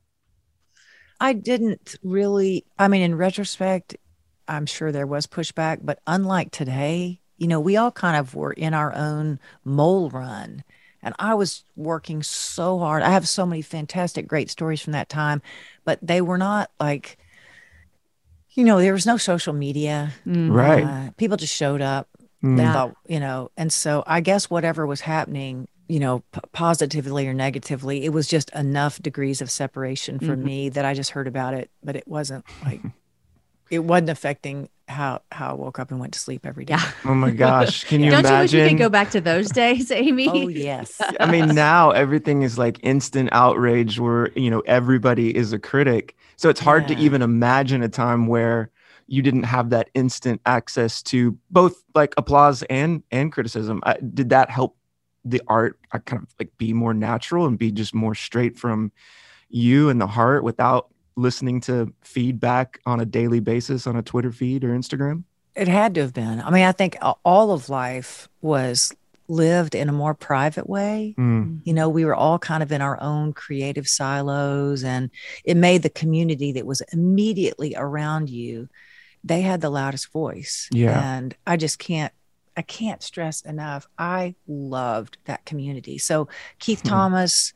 I 1.21 1.35
didn't 1.35 1.97
really, 2.03 2.65
I 2.79 2.89
mean, 2.89 3.03
in 3.03 3.15
retrospect, 3.15 3.97
I'm 4.49 4.67
sure 4.67 4.91
there 4.91 5.07
was 5.07 5.27
pushback, 5.27 5.81
but 5.83 6.01
unlike 6.07 6.51
today, 6.51 7.21
you 7.37 7.47
know, 7.47 7.61
we 7.61 7.77
all 7.77 7.93
kind 7.93 8.17
of 8.17 8.35
were 8.35 8.53
in 8.53 8.75
our 8.75 8.95
own 8.95 9.39
mole 9.65 10.11
run. 10.11 10.65
And 11.03 11.15
I 11.19 11.35
was 11.35 11.65
working 11.77 12.23
so 12.23 12.79
hard. 12.79 13.03
I 13.03 13.11
have 13.11 13.29
so 13.29 13.47
many 13.47 13.63
fantastic, 13.63 14.27
great 14.27 14.51
stories 14.51 14.83
from 14.83 14.93
that 14.93 15.09
time, 15.09 15.41
but 15.85 15.99
they 16.03 16.21
were 16.21 16.37
not 16.37 16.71
like, 16.79 17.17
you 18.51 18.65
know, 18.65 18.81
there 18.81 18.93
was 18.93 19.07
no 19.07 19.17
social 19.17 19.53
media. 19.53 20.13
Mm. 20.27 20.53
Right. 20.53 20.85
Uh, 20.85 21.11
people 21.17 21.37
just 21.37 21.55
showed 21.55 21.81
up. 21.81 22.09
Mm. 22.43 22.57
They 22.57 22.65
thought, 22.65 22.95
you 23.07 23.21
know, 23.21 23.51
and 23.57 23.73
so 23.73 24.03
I 24.07 24.21
guess 24.21 24.51
whatever 24.51 24.87
was 24.87 25.01
happening, 25.01 25.69
you 25.91 25.99
know, 25.99 26.23
p- 26.33 26.41
positively 26.53 27.27
or 27.27 27.35
negatively, 27.35 28.05
it 28.05 28.11
was 28.13 28.29
just 28.29 28.51
enough 28.55 29.03
degrees 29.03 29.43
of 29.43 29.51
separation 29.51 30.19
for 30.21 30.37
Mhm. 30.37 30.43
me 30.45 30.69
that 30.71 30.85
I 30.85 30.95
just 30.95 31.11
heard 31.11 31.27
about 31.27 31.55
it, 31.55 31.69
but 31.83 31.97
it 31.97 32.07
wasn't 32.07 32.45
like 32.65 32.81
it 33.71 33.81
wasn't 33.81 34.11
affecting 34.11 34.69
how 34.89 35.23
how 35.33 35.51
I 35.51 35.55
woke 35.55 35.79
up 35.81 35.91
and 35.91 35.99
went 36.01 36.13
to 36.15 36.19
sleep 36.21 36.47
every 36.47 36.65
day. 36.65 36.75
Yeah. 36.75 36.91
Oh 37.05 37.15
my 37.15 37.31
gosh. 37.31 37.85
Can 37.85 38.01
you 38.03 38.11
Don't 38.11 38.23
you 38.25 38.39
wish 38.39 38.53
imagine? 38.53 38.69
could 38.69 38.79
go 38.79 38.89
back 38.89 39.11
to 39.11 39.21
those 39.21 39.49
days, 39.51 39.91
Amy? 40.05 40.29
Oh 40.29 40.49
yes. 40.49 41.01
I 41.19 41.27
mean, 41.27 41.55
now 41.55 41.91
everything 41.91 42.43
is 42.43 42.57
like 42.59 42.79
instant 42.83 43.31
outrage 43.33 43.99
where, 43.99 44.31
you 44.39 44.51
know, 44.51 44.61
everybody 44.67 45.35
is 45.37 45.53
a 45.53 45.59
critic. 45.59 46.15
So 46.37 46.49
it's 46.49 46.61
hard 46.61 46.87
to 46.89 46.95
even 46.99 47.21
imagine 47.23 47.83
a 47.83 47.89
time 47.89 48.27
where 48.29 48.71
you 49.09 49.23
didn't 49.23 49.43
have 49.43 49.71
that 49.71 49.91
instant 49.95 50.41
access 50.47 51.03
to 51.03 51.37
both 51.51 51.83
like 51.95 52.15
applause 52.17 52.63
and 52.71 53.03
and 53.11 53.33
criticism. 53.33 53.81
Uh, 53.85 53.95
did 54.15 54.31
that 54.31 54.51
help 54.51 54.77
the 55.25 55.43
art 55.47 55.79
uh, 55.93 55.99
kind 55.99 56.23
of 56.23 56.29
like 56.39 56.57
be 56.59 56.73
more 56.73 56.95
natural 56.95 57.47
and 57.47 57.59
be 57.59 57.71
just 57.71 57.95
more 57.95 58.15
straight 58.15 58.59
from 58.59 58.93
you 59.49 59.89
and 59.89 60.01
the 60.01 60.07
heart 60.07 60.45
without 60.45 60.89
listening 61.17 61.61
to 61.61 61.93
feedback 62.03 62.81
on 62.87 63.01
a 63.01 63.05
daily 63.05 63.41
basis 63.41 63.87
on 63.87 63.97
a 63.97 64.03
Twitter 64.03 64.33
feed 64.33 64.65
or 64.65 64.69
Instagram? 64.69 65.25
It 65.55 65.69
had 65.69 65.95
to 65.95 66.03
have 66.03 66.15
been. 66.15 66.41
I 66.41 66.51
mean, 66.51 66.65
I 66.65 66.73
think 66.73 66.97
all 67.25 67.51
of 67.51 67.69
life 67.69 68.29
was 68.41 68.93
lived 69.29 69.75
in 69.75 69.89
a 69.89 69.93
more 69.93 70.15
private 70.15 70.69
way. 70.69 71.15
Mm, 71.19 71.61
You 71.65 71.73
know, 71.73 71.89
we 71.89 72.05
were 72.05 72.15
all 72.15 72.39
kind 72.39 72.63
of 72.63 72.73
in 72.73 72.81
our 72.81 73.01
own 73.01 73.33
creative 73.33 73.87
silos, 73.87 74.83
and 74.85 75.11
it 75.45 75.57
made 75.57 75.83
the 75.83 75.91
community 75.91 76.53
that 76.53 76.67
was 76.67 76.83
immediately 76.93 77.75
around 77.77 78.31
you, 78.31 78.69
they 79.23 79.43
had 79.43 79.61
the 79.61 79.71
loudest 79.71 80.11
voice. 80.13 80.69
Yeah. 80.73 81.17
And 81.17 81.37
I 81.47 81.57
just 81.57 81.79
can't, 81.79 82.13
I 82.61 82.63
can't 82.63 83.03
stress 83.03 83.41
enough. 83.41 83.89
I 83.97 84.35
loved 84.47 85.17
that 85.25 85.47
community. 85.47 85.97
So 85.97 86.29
Keith 86.59 86.83
Hmm. 86.83 86.89
Thomas 86.91 87.55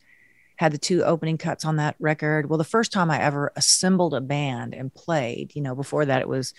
had 0.57 0.73
the 0.73 0.79
two 0.79 1.05
opening 1.05 1.37
cuts 1.37 1.67
on 1.67 1.77
that 1.77 1.95
record. 1.99 2.49
Well, 2.49 2.57
the 2.57 2.65
first 2.65 2.91
time 2.91 3.11
I 3.11 3.21
ever 3.21 3.53
assembled 3.55 4.15
a 4.15 4.23
band 4.23 4.73
and 4.75 4.95
played, 4.95 5.55
you 5.55 5.61
know, 5.61 5.75
before 5.75 6.07
that 6.07 6.23
it 6.23 6.29
was 6.29 6.55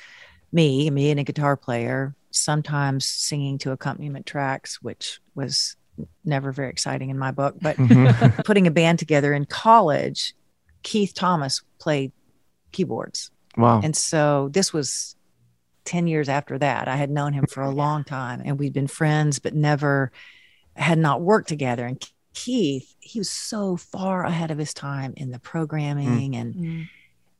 me, 0.51 0.91
me 0.91 1.09
and 1.09 1.19
a 1.19 1.23
guitar 1.23 1.57
player, 1.57 2.13
sometimes 2.29 3.07
singing 3.07 3.57
to 3.57 3.71
accompaniment 3.71 4.27
tracks, 4.27 4.79
which 4.79 5.19
was 5.33 5.75
never 6.23 6.51
very 6.51 6.69
exciting 6.69 7.09
in 7.09 7.17
my 7.17 7.31
book. 7.31 7.55
But 7.59 7.77
mhm. 7.77 8.43
putting 8.45 8.67
a 8.67 8.71
band 8.71 8.99
together 8.99 9.33
in 9.33 9.45
college, 9.45 10.35
Keith 10.83 11.15
Thomas 11.15 11.63
played 11.79 12.11
keyboards. 12.71 13.31
Wow. 13.57 13.81
And 13.83 13.95
so 13.95 14.49
this 14.51 14.71
was 14.71 15.14
10 15.85 16.07
years 16.07 16.27
after 16.29 16.57
that. 16.59 16.87
I 16.87 16.95
had 16.95 17.09
known 17.09 17.33
him 17.33 17.45
for 17.47 17.61
a 17.63 17.69
long 17.69 18.03
time 18.03 18.41
and 18.43 18.59
we'd 18.59 18.73
been 18.73 18.87
friends, 18.87 19.39
but 19.39 19.53
never 19.55 20.11
had 20.75 20.97
not 20.97 21.21
worked 21.21 21.47
together. 21.47 21.85
And 21.85 22.03
Keith, 22.33 22.93
he 22.99 23.19
was 23.19 23.29
so 23.31 23.77
far 23.77 24.25
ahead 24.25 24.51
of 24.51 24.57
his 24.57 24.73
time 24.73 25.13
in 25.15 25.31
the 25.31 25.39
programming 25.39 26.35
and, 26.35 26.53
Mm. 26.55 26.89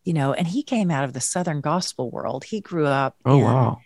you 0.04 0.14
know, 0.14 0.32
and 0.34 0.48
he 0.48 0.64
came 0.64 0.90
out 0.90 1.04
of 1.04 1.14
the 1.14 1.20
Southern 1.22 1.60
gospel 1.62 2.10
world. 2.10 2.46
He 2.46 2.62
grew 2.62 2.86
up. 2.86 3.18
Oh, 3.26 3.38
in- 3.38 3.44
wow. 3.44 3.82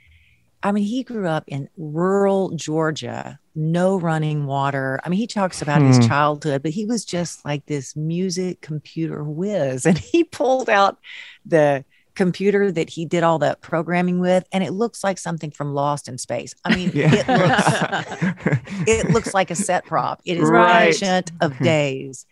I 0.62 0.74
mean, 0.74 0.84
he 0.84 1.04
grew 1.04 1.26
up 1.26 1.46
in 1.48 1.70
rural 1.78 2.50
Georgia, 2.50 3.40
no 3.56 3.98
running 3.98 4.46
water. 4.46 5.00
I 5.06 5.10
mean, 5.10 5.18
he 5.18 5.26
talks 5.26 5.62
about 5.62 5.82
his 5.82 5.98
Hmm. 6.00 6.08
childhood, 6.08 6.62
but 6.64 6.72
he 6.72 6.86
was 6.86 7.06
just 7.06 7.46
like 7.46 7.66
this 7.66 7.96
music 7.96 8.60
computer 8.60 9.24
whiz. 9.24 9.86
And 9.86 9.98
he 9.98 10.26
pulled 10.26 10.70
out 10.70 10.98
the 11.46 11.86
computer 12.20 12.70
that 12.72 12.90
he 12.90 13.06
did 13.06 13.24
all 13.24 13.40
that 13.40 13.62
programming 13.62 14.20
with, 14.20 14.44
and 14.52 14.62
it 14.64 14.72
looks 14.74 15.04
like 15.04 15.18
something 15.18 15.52
from 15.52 15.74
Lost 15.74 16.08
in 16.10 16.18
Space. 16.18 16.54
I 16.66 16.76
mean, 16.76 16.92
it 16.94 17.28
looks 17.28 18.60
it 18.88 19.10
looks 19.10 19.34
like 19.34 19.50
a 19.52 19.56
set 19.56 19.86
prop. 19.86 20.22
It 20.26 20.38
is 20.38 20.50
Right. 20.50 20.92
patient 20.92 21.32
of 21.42 21.58
days. 21.60 22.26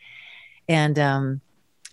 And 0.67 0.99
um 0.99 1.41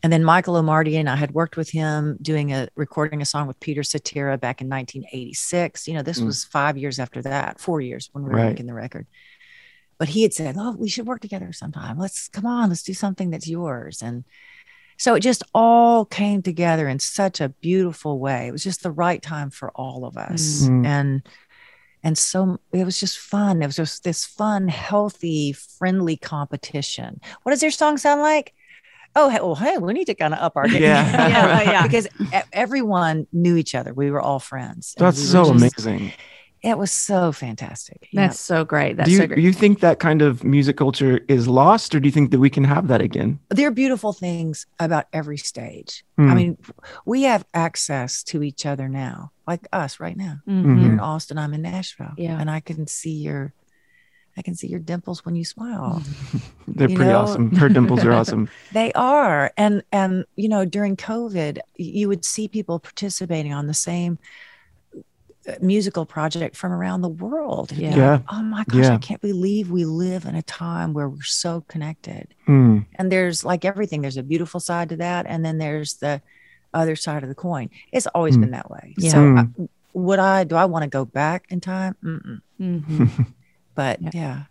and 0.03 0.13
then 0.13 0.25
Michael 0.25 0.55
Omartian 0.55 1.01
and 1.01 1.09
I 1.09 1.17
had 1.17 1.33
worked 1.33 1.57
with 1.57 1.71
him 1.71 2.19
doing 2.21 2.53
a 2.53 2.69
recording 2.75 3.23
a 3.23 3.25
song 3.25 3.47
with 3.47 3.59
Peter 3.61 3.83
Cetera 3.83 4.37
back 4.37 4.61
in 4.61 4.69
1986. 4.69 5.87
You 5.89 5.95
know, 5.95 6.03
this 6.03 6.21
Mm. 6.21 6.27
was 6.27 6.45
five 6.45 6.77
years 6.77 6.99
after 6.99 7.23
that, 7.23 7.61
four 7.61 7.81
years 7.81 8.11
when 8.13 8.25
we 8.25 8.31
were 8.31 8.37
Right. 8.37 8.51
making 8.51 8.67
the 8.67 8.75
record. 8.75 9.07
But 9.99 10.09
he 10.09 10.23
had 10.25 10.35
said, 10.35 10.57
Oh, 10.59 10.73
we 10.77 10.89
should 10.89 11.07
work 11.07 11.21
together 11.21 11.53
sometime. 11.53 11.97
Let's 11.99 12.29
come 12.29 12.45
on, 12.45 12.69
let's 12.71 12.83
do 12.83 12.93
something 12.95 13.31
that's 13.31 13.49
yours. 13.49 14.03
And 14.03 14.25
so 14.99 15.15
it 15.15 15.21
just 15.21 15.43
all 15.55 16.05
came 16.05 16.43
together 16.43 16.89
in 16.89 16.99
such 16.99 17.41
a 17.41 17.49
beautiful 17.49 18.19
way. 18.19 18.47
It 18.49 18.53
was 18.53 18.65
just 18.65 18.83
the 18.83 18.91
right 18.91 19.21
time 19.23 19.51
for 19.51 19.71
all 19.73 20.05
of 20.05 20.17
us. 20.17 20.67
Mm. 20.69 20.87
And 20.87 21.23
and 22.03 22.19
so 22.19 22.59
it 22.73 22.85
was 22.85 23.01
just 23.01 23.19
fun. 23.19 23.63
It 23.63 23.67
was 23.67 23.77
just 23.77 24.05
this 24.05 24.27
fun, 24.27 24.69
healthy, 24.69 25.53
friendly 25.53 26.17
competition. 26.19 27.21
What 27.43 27.53
does 27.53 27.63
your 27.63 27.71
song 27.71 27.97
sound 27.97 28.21
like? 28.21 28.53
Oh, 29.17 29.29
hey, 29.31 29.39
well, 29.41 29.55
hey, 29.55 29.79
we 29.79 29.93
need 29.95 30.07
to 30.07 30.15
kind 30.15 30.35
of 30.35 30.41
up 30.41 30.53
our 30.57 30.67
game. 30.69 30.83
Yeah. 30.83 31.29
Yeah, 31.29 31.63
yeah. 31.63 31.83
because 31.85 32.07
everyone 32.53 33.27
knew 33.33 33.57
each 33.57 33.75
other. 33.75 33.95
We 33.95 34.11
were 34.11 34.21
all 34.21 34.39
friends. 34.41 34.95
That's 34.99 35.19
we 35.19 35.25
so 35.25 35.45
just- 35.53 35.79
amazing. 35.79 36.13
It 36.65 36.79
was 36.79 36.91
so 36.91 37.31
fantastic. 37.31 38.09
Yeah. 38.11 38.23
That's 38.29 38.41
so 38.41 38.65
great. 38.65 38.97
That's 38.97 39.09
do 39.09 39.13
you, 39.13 39.19
so 39.21 39.27
great. 39.27 39.39
you 39.41 39.53
think 39.53 39.81
that 39.81 39.99
kind 40.01 40.23
of 40.23 40.43
music 40.43 40.77
culture 40.79 41.21
is 41.29 41.47
lost, 41.47 41.95
or 41.95 42.01
do 42.01 42.07
you 42.09 42.13
think 42.13 42.31
that 42.31 42.39
we 42.41 42.49
can 42.51 42.65
have 42.65 42.89
that 42.89 43.03
again? 43.03 43.39
there 43.51 43.69
are 43.69 43.71
beautiful 43.71 44.13
things 44.15 44.67
about 44.81 45.05
every 45.13 45.37
stage. 45.37 46.05
Hmm. 46.17 46.31
I 46.31 46.35
mean, 46.35 46.59
we 47.05 47.23
have 47.25 47.45
access 47.53 48.23
to 48.25 48.43
each 48.43 48.65
other 48.67 48.89
now, 48.89 49.31
like 49.47 49.69
us 49.73 50.01
right 50.01 50.17
now. 50.17 50.41
Mhm. 50.49 50.81
You're 50.83 50.93
in 50.95 51.01
Austin, 51.01 51.37
I'm 51.39 51.53
in 51.55 51.63
Nashville. 51.63 52.15
Yeah. 52.17 52.41
And 52.41 52.51
I 52.51 52.61
can 52.61 52.87
see 52.87 53.13
your 53.13 53.53
I 54.37 54.43
can 54.43 54.57
see 54.57 54.67
your 54.67 54.81
dimples 54.81 55.25
when 55.25 55.37
you 55.37 55.45
smile. 55.45 56.03
They're 56.67 56.89
You 56.91 56.97
pretty 56.97 57.13
know- 57.13 57.21
awesome. 57.21 57.55
Her 57.55 57.69
dimples 57.69 58.05
are 58.05 58.13
awesome. 58.13 58.49
They 58.73 58.91
are. 58.95 59.53
And 59.57 59.85
and 59.93 60.25
you 60.35 60.49
know, 60.49 60.65
during 60.65 60.97
COVID, 60.97 61.59
you 61.77 62.09
would 62.09 62.25
see 62.25 62.49
people 62.49 62.81
participating 62.81 63.53
on 63.53 63.67
the 63.69 63.75
same 63.75 64.19
musical 65.61 66.07
project 66.07 66.57
from 66.57 66.73
around 66.73 67.03
the 67.03 67.09
world. 67.09 67.73
Yeah. 67.73 67.97
Yeah. 67.97 68.19
oh 68.31 68.43
my 68.43 68.65
gosh, 68.65 68.85
Yeah. 68.85 68.95
I 68.95 68.99
can't 68.99 69.21
believe 69.21 69.71
we 69.71 69.85
live 69.85 70.25
in 70.25 70.35
a 70.35 70.43
time 70.43 70.93
where 70.95 71.09
we're 71.09 71.23
so 71.23 71.63
connected. 71.69 72.29
Hmm. 72.47 72.81
And 72.97 73.11
there's 73.13 73.45
like 73.45 73.65
everything, 73.65 74.03
there's 74.03 74.17
a 74.17 74.23
beautiful 74.23 74.61
side 74.61 74.89
to 74.91 74.97
that. 74.97 75.27
And 75.29 75.45
then 75.45 75.59
there's 75.59 75.95
the 75.95 76.23
other 76.73 76.97
side 76.97 77.23
of 77.23 77.29
the 77.29 77.35
coin. 77.35 77.71
It's 77.93 78.07
always 78.09 78.37
Mm. 78.37 78.41
been 78.41 78.51
that 78.53 78.71
way. 78.71 78.95
Yeah. 78.99 79.11
So 79.11 79.19
Mm. 79.19 79.39
I, 79.61 79.69
would 79.93 80.19
I, 80.19 80.45
do 80.45 80.57
I 80.57 80.65
want 80.65 80.83
to 80.83 80.89
go 80.89 81.05
back 81.05 81.45
in 81.51 81.61
time? 81.61 81.95
Mm-mm. 82.03 82.41
Mhm. 82.61 83.27
But 83.77 84.01
Yeah. 84.03 84.11
yeah. 84.15 84.43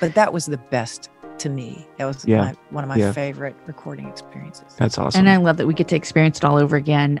but 0.00 0.14
that 0.14 0.32
was 0.32 0.46
the 0.46 0.58
best 0.58 1.08
to 1.38 1.48
me. 1.48 1.86
That 1.98 2.06
was 2.06 2.24
Yeah. 2.24 2.38
my, 2.38 2.54
one 2.70 2.84
of 2.84 2.88
my 2.88 2.96
Yeah. 2.96 3.12
favorite 3.12 3.54
recording 3.66 4.06
experiences. 4.08 4.74
That's 4.78 4.96
awesome. 4.98 5.20
And 5.20 5.28
I 5.30 5.36
love 5.36 5.56
that 5.58 5.66
we 5.66 5.74
get 5.74 5.88
to 5.88 5.96
experience 5.96 6.38
it 6.38 6.44
all 6.44 6.56
over 6.56 6.76
again. 6.76 7.20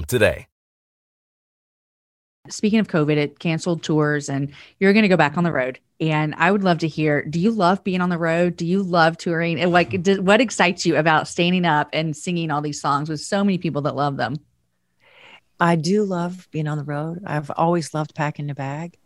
today. 0.05 0.47
Speaking 2.49 2.79
of 2.79 2.87
COVID, 2.87 3.17
it 3.17 3.39
canceled 3.39 3.83
tours 3.83 4.27
and 4.27 4.51
you're 4.79 4.93
going 4.93 5.03
to 5.03 5.09
go 5.09 5.17
back 5.17 5.37
on 5.37 5.43
the 5.43 5.51
road. 5.51 5.79
And 5.99 6.33
I 6.35 6.51
would 6.51 6.63
love 6.63 6.79
to 6.79 6.87
hear 6.87 7.23
do 7.23 7.39
you 7.39 7.51
love 7.51 7.83
being 7.83 8.01
on 8.01 8.09
the 8.09 8.17
road? 8.17 8.55
Do 8.55 8.65
you 8.65 8.81
love 8.81 9.17
touring? 9.17 9.61
And 9.61 9.71
like, 9.71 10.01
do, 10.01 10.21
what 10.21 10.41
excites 10.41 10.85
you 10.85 10.95
about 10.95 11.27
standing 11.27 11.65
up 11.65 11.89
and 11.93 12.17
singing 12.17 12.49
all 12.49 12.61
these 12.61 12.81
songs 12.81 13.09
with 13.09 13.21
so 13.21 13.43
many 13.43 13.59
people 13.59 13.83
that 13.83 13.95
love 13.95 14.17
them? 14.17 14.37
I 15.59 15.75
do 15.75 16.03
love 16.03 16.47
being 16.51 16.67
on 16.67 16.79
the 16.79 16.83
road. 16.83 17.21
I've 17.25 17.51
always 17.51 17.93
loved 17.93 18.15
packing 18.15 18.47
the 18.47 18.55
bag. 18.55 18.97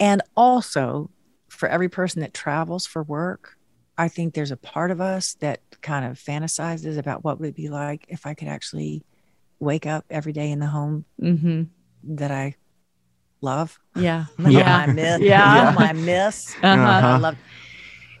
And 0.00 0.22
also, 0.34 1.10
for 1.48 1.68
every 1.68 1.90
person 1.90 2.22
that 2.22 2.32
travels 2.32 2.86
for 2.86 3.02
work, 3.02 3.58
I 3.98 4.08
think 4.08 4.32
there's 4.32 4.50
a 4.50 4.56
part 4.56 4.90
of 4.90 5.02
us 5.02 5.34
that 5.40 5.60
kind 5.82 6.06
of 6.06 6.18
fantasizes 6.18 6.96
about 6.96 7.22
what 7.22 7.38
would 7.38 7.50
it 7.50 7.54
be 7.54 7.68
like 7.68 8.06
if 8.08 8.24
I 8.24 8.32
could 8.32 8.48
actually 8.48 9.04
wake 9.60 9.86
up 9.86 10.04
every 10.10 10.32
day 10.32 10.50
in 10.50 10.58
the 10.58 10.66
home 10.66 11.04
Mm-hmm. 11.22 11.62
that 12.16 12.30
I 12.30 12.56
love. 13.40 13.78
Yeah. 13.94 14.26
Yeah. 14.38 14.76
I 14.76 14.86
miss. 14.86 15.20
Yeah. 15.22 15.72
the 15.72 15.80
I 15.80 15.92
miss. 15.92 16.54
Uh-huh. 16.62 16.82
I 17.06 17.16
love. 17.18 17.36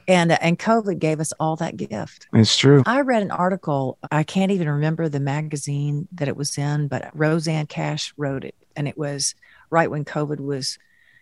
And 0.08 0.32
and 0.32 0.58
COVID 0.58 0.98
gave 0.98 1.20
us 1.20 1.32
all 1.38 1.56
that 1.56 1.76
gift. 1.76 2.26
it's 2.32 2.56
true. 2.56 2.82
I 2.86 3.00
read 3.02 3.22
an 3.22 3.30
article. 3.30 3.96
I 4.10 4.22
can't 4.24 4.50
even 4.50 4.68
remember 4.68 5.08
the 5.08 5.20
magazine 5.20 6.08
that 6.12 6.26
it 6.28 6.36
was 6.36 6.56
in, 6.58 6.88
but 6.88 7.10
Rosanne 7.14 7.66
Cash 7.66 8.12
wrote 8.16 8.44
it, 8.44 8.56
and 8.76 8.88
it 8.88 8.98
was 8.98 9.34
right 9.70 9.90
when 9.90 10.04
COVID 10.04 10.40
was 10.40 10.78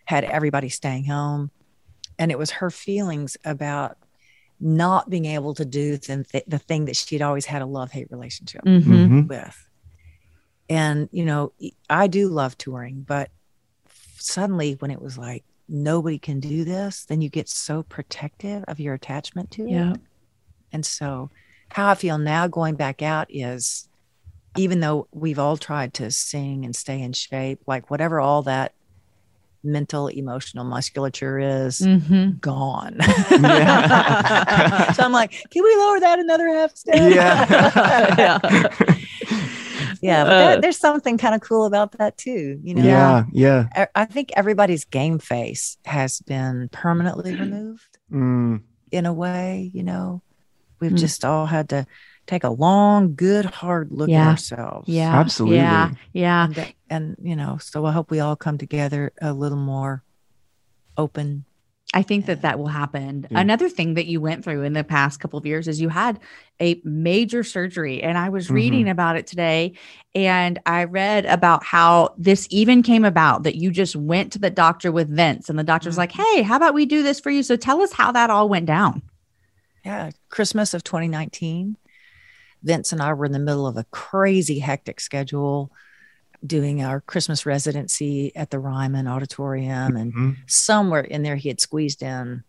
had 0.07 0.25
everybody 0.25 0.71
staying 0.71 1.05
home, 1.05 1.51
and 2.19 2.31
it 2.31 2.39
was 2.39 2.51
her 2.51 2.71
feelings 2.71 3.37
about 3.45 3.99
not 4.59 5.11
being 5.11 5.27
able 5.27 5.55
to 5.55 5.65
do 5.67 5.99
the, 5.99 6.43
the 6.47 6.59
thing 6.59 6.87
that 6.87 6.97
she'd 6.97 7.21
always 7.23 7.45
had 7.45 7.61
a 7.63 7.67
love 7.67 7.91
hate 7.93 8.11
relationship 8.11 8.65
Mm-hmm. 8.65 8.93
Mhm. 8.95 9.29
with. 9.29 9.68
And 10.69 11.09
you 11.13 11.25
know, 11.25 11.53
I 11.89 12.07
do 12.07 12.29
love 12.29 12.59
touring, 12.59 13.05
but 13.07 13.31
suddenly 14.17 14.75
when 14.79 14.91
it 14.91 15.01
was 15.01 15.17
like 15.17 15.45
nobody 15.69 16.19
can 16.19 16.41
do 16.41 16.65
this, 16.65 17.05
then 17.05 17.21
you 17.21 17.29
get 17.29 17.49
so 17.49 17.83
protective 17.85 18.65
of 18.69 18.81
your 18.81 18.95
attachment 18.95 19.51
to 19.53 19.63
it. 19.65 19.71
Yeah. 19.71 19.95
And 20.73 20.85
so, 20.85 21.31
how 21.71 21.89
I 21.89 21.95
feel 21.95 22.19
now 22.19 22.47
going 22.47 22.75
back 22.75 23.03
out 23.03 23.27
is 23.31 23.89
even 24.57 24.81
though 24.81 25.07
we've 25.13 25.39
all 25.39 25.57
tried 25.57 25.95
to 25.95 26.11
sing 26.11 26.65
and 26.65 26.75
stay 26.75 27.01
in 27.01 27.13
shape, 27.13 27.61
like 27.67 27.91
whatever 27.91 28.19
all 28.21 28.43
that 28.43 28.73
mental, 29.63 30.09
emotional 30.09 30.65
musculature 30.65 31.39
is 31.39 31.81
Mm-hmm. 31.81 32.39
gone. 32.39 32.97
Yeah. 33.31 34.93
so 34.93 35.03
I'm 35.05 35.13
like, 35.13 35.31
can 35.51 35.63
we 35.63 35.77
lower 35.77 36.01
that 36.01 36.19
another 36.19 36.49
half 36.49 36.75
step? 36.77 37.13
Yeah. 37.13 38.15
yeah. 38.19 38.95
Yeah, 40.01 40.25
but 40.25 40.33
Uh, 40.33 40.39
there- 40.39 40.61
there's 40.63 40.79
something 40.79 41.19
kind 41.19 41.35
of 41.35 41.41
cool 41.41 41.67
about 41.67 41.93
that 41.93 42.17
too. 42.17 42.61
You 42.63 42.75
know, 42.75 42.83
Yeah. 42.83 43.25
Yeah. 43.33 43.69
I- 43.75 43.89
I 43.95 44.05
think 44.05 44.31
everybody's 44.37 44.85
game 44.85 45.19
face 45.19 45.77
has 45.85 46.21
been 46.21 46.69
permanently 46.73 47.35
removed 47.41 47.99
Mm. 48.13 48.63
in 48.91 49.07
a 49.07 49.13
way, 49.13 49.71
you 49.75 49.83
know, 49.83 50.23
we've 50.81 50.93
Mm. 50.93 50.99
just 50.99 51.25
all 51.25 51.47
had 51.47 51.69
to 51.71 51.87
take 52.27 52.45
a 52.45 52.51
long, 52.51 53.15
good, 53.15 53.47
hard 53.47 53.91
look 53.91 54.09
Yeah. 54.11 54.23
at 54.27 54.29
ourselves. 54.31 54.89
Yeah. 54.89 55.19
Absolutely. 55.19 55.57
Yeah. 55.59 55.91
Yeah. 56.13 56.45
And, 56.45 56.75
and, 56.91 57.17
you 57.23 57.37
know, 57.37 57.57
so 57.59 57.87
I 57.87 57.93
hope 57.93 58.11
we 58.11 58.21
all 58.21 58.37
come 58.37 58.59
together 58.59 59.13
a 59.21 59.33
little 59.33 59.59
more 59.59 60.03
open. 60.97 61.45
I 61.95 62.03
think 62.03 62.27
that 62.27 62.43
that 62.43 62.59
will 62.59 62.69
happen. 62.69 63.27
Yeah. 63.31 63.41
Another 63.41 63.71
thing 63.71 63.95
that 63.95 64.05
you 64.07 64.21
went 64.21 64.45
through 64.45 64.63
in 64.63 64.75
the 64.75 64.85
past 64.85 65.21
couple 65.21 65.39
of 65.39 65.47
years 65.47 65.67
is 65.67 65.81
you 65.81 65.89
had 65.89 66.21
a 66.61 66.81
major 66.85 67.43
surgery. 67.43 68.03
And 68.03 68.19
I 68.19 68.29
was 68.29 68.51
reading 68.51 68.83
mm-hmm. 68.83 68.91
about 68.91 69.17
it 69.17 69.27
today 69.27 69.73
and 70.15 70.59
I 70.67 70.85
read 70.85 71.25
about 71.25 71.65
how 71.65 72.15
this 72.19 72.47
even 72.51 72.83
came 72.83 73.07
about 73.07 73.45
that 73.45 73.57
you 73.57 73.71
just 73.71 73.97
went 73.97 74.33
to 74.35 74.39
the 74.39 74.51
doctor 74.51 74.93
with 74.93 75.09
Vince 75.09 75.49
and 75.49 75.59
the 75.59 75.65
doctor 75.65 75.89
was 75.89 75.97
mm. 75.97 76.01
like, 76.01 76.13
Hey, 76.13 76.43
how 76.43 76.57
about 76.57 76.75
we 76.75 76.85
do 76.85 77.03
this 77.03 77.21
for 77.21 77.31
you? 77.31 77.43
So 77.43 77.57
tell 77.57 77.81
us 77.81 77.93
how 77.93 78.13
that 78.13 78.29
all 78.29 78.51
went 78.51 78.67
down. 78.67 79.01
Yeah. 79.83 80.11
Christmas 80.29 80.75
of 80.75 80.85
2019, 80.85 81.79
Vince 82.63 82.93
and 82.93 83.01
I 83.01 83.15
were 83.15 83.25
in 83.25 83.33
the 83.33 83.39
middle 83.39 83.67
of 83.67 83.79
a 83.79 83.85
crazy 83.85 84.59
hectic 84.59 85.01
schedule 85.01 85.73
doing 86.47 86.83
our 86.83 87.01
Christmas 87.01 87.45
residency 87.45 88.35
at 88.37 88.51
the 88.51 88.59
Ryman 88.59 89.07
Auditorium. 89.09 89.97
And 89.97 90.13
Mhm. 90.15 90.37
somewhere 90.47 91.01
in 91.03 91.23
there, 91.23 91.37
he 91.37 91.49
had 91.49 91.61
squeezed 91.61 92.03
in, 92.03 92.45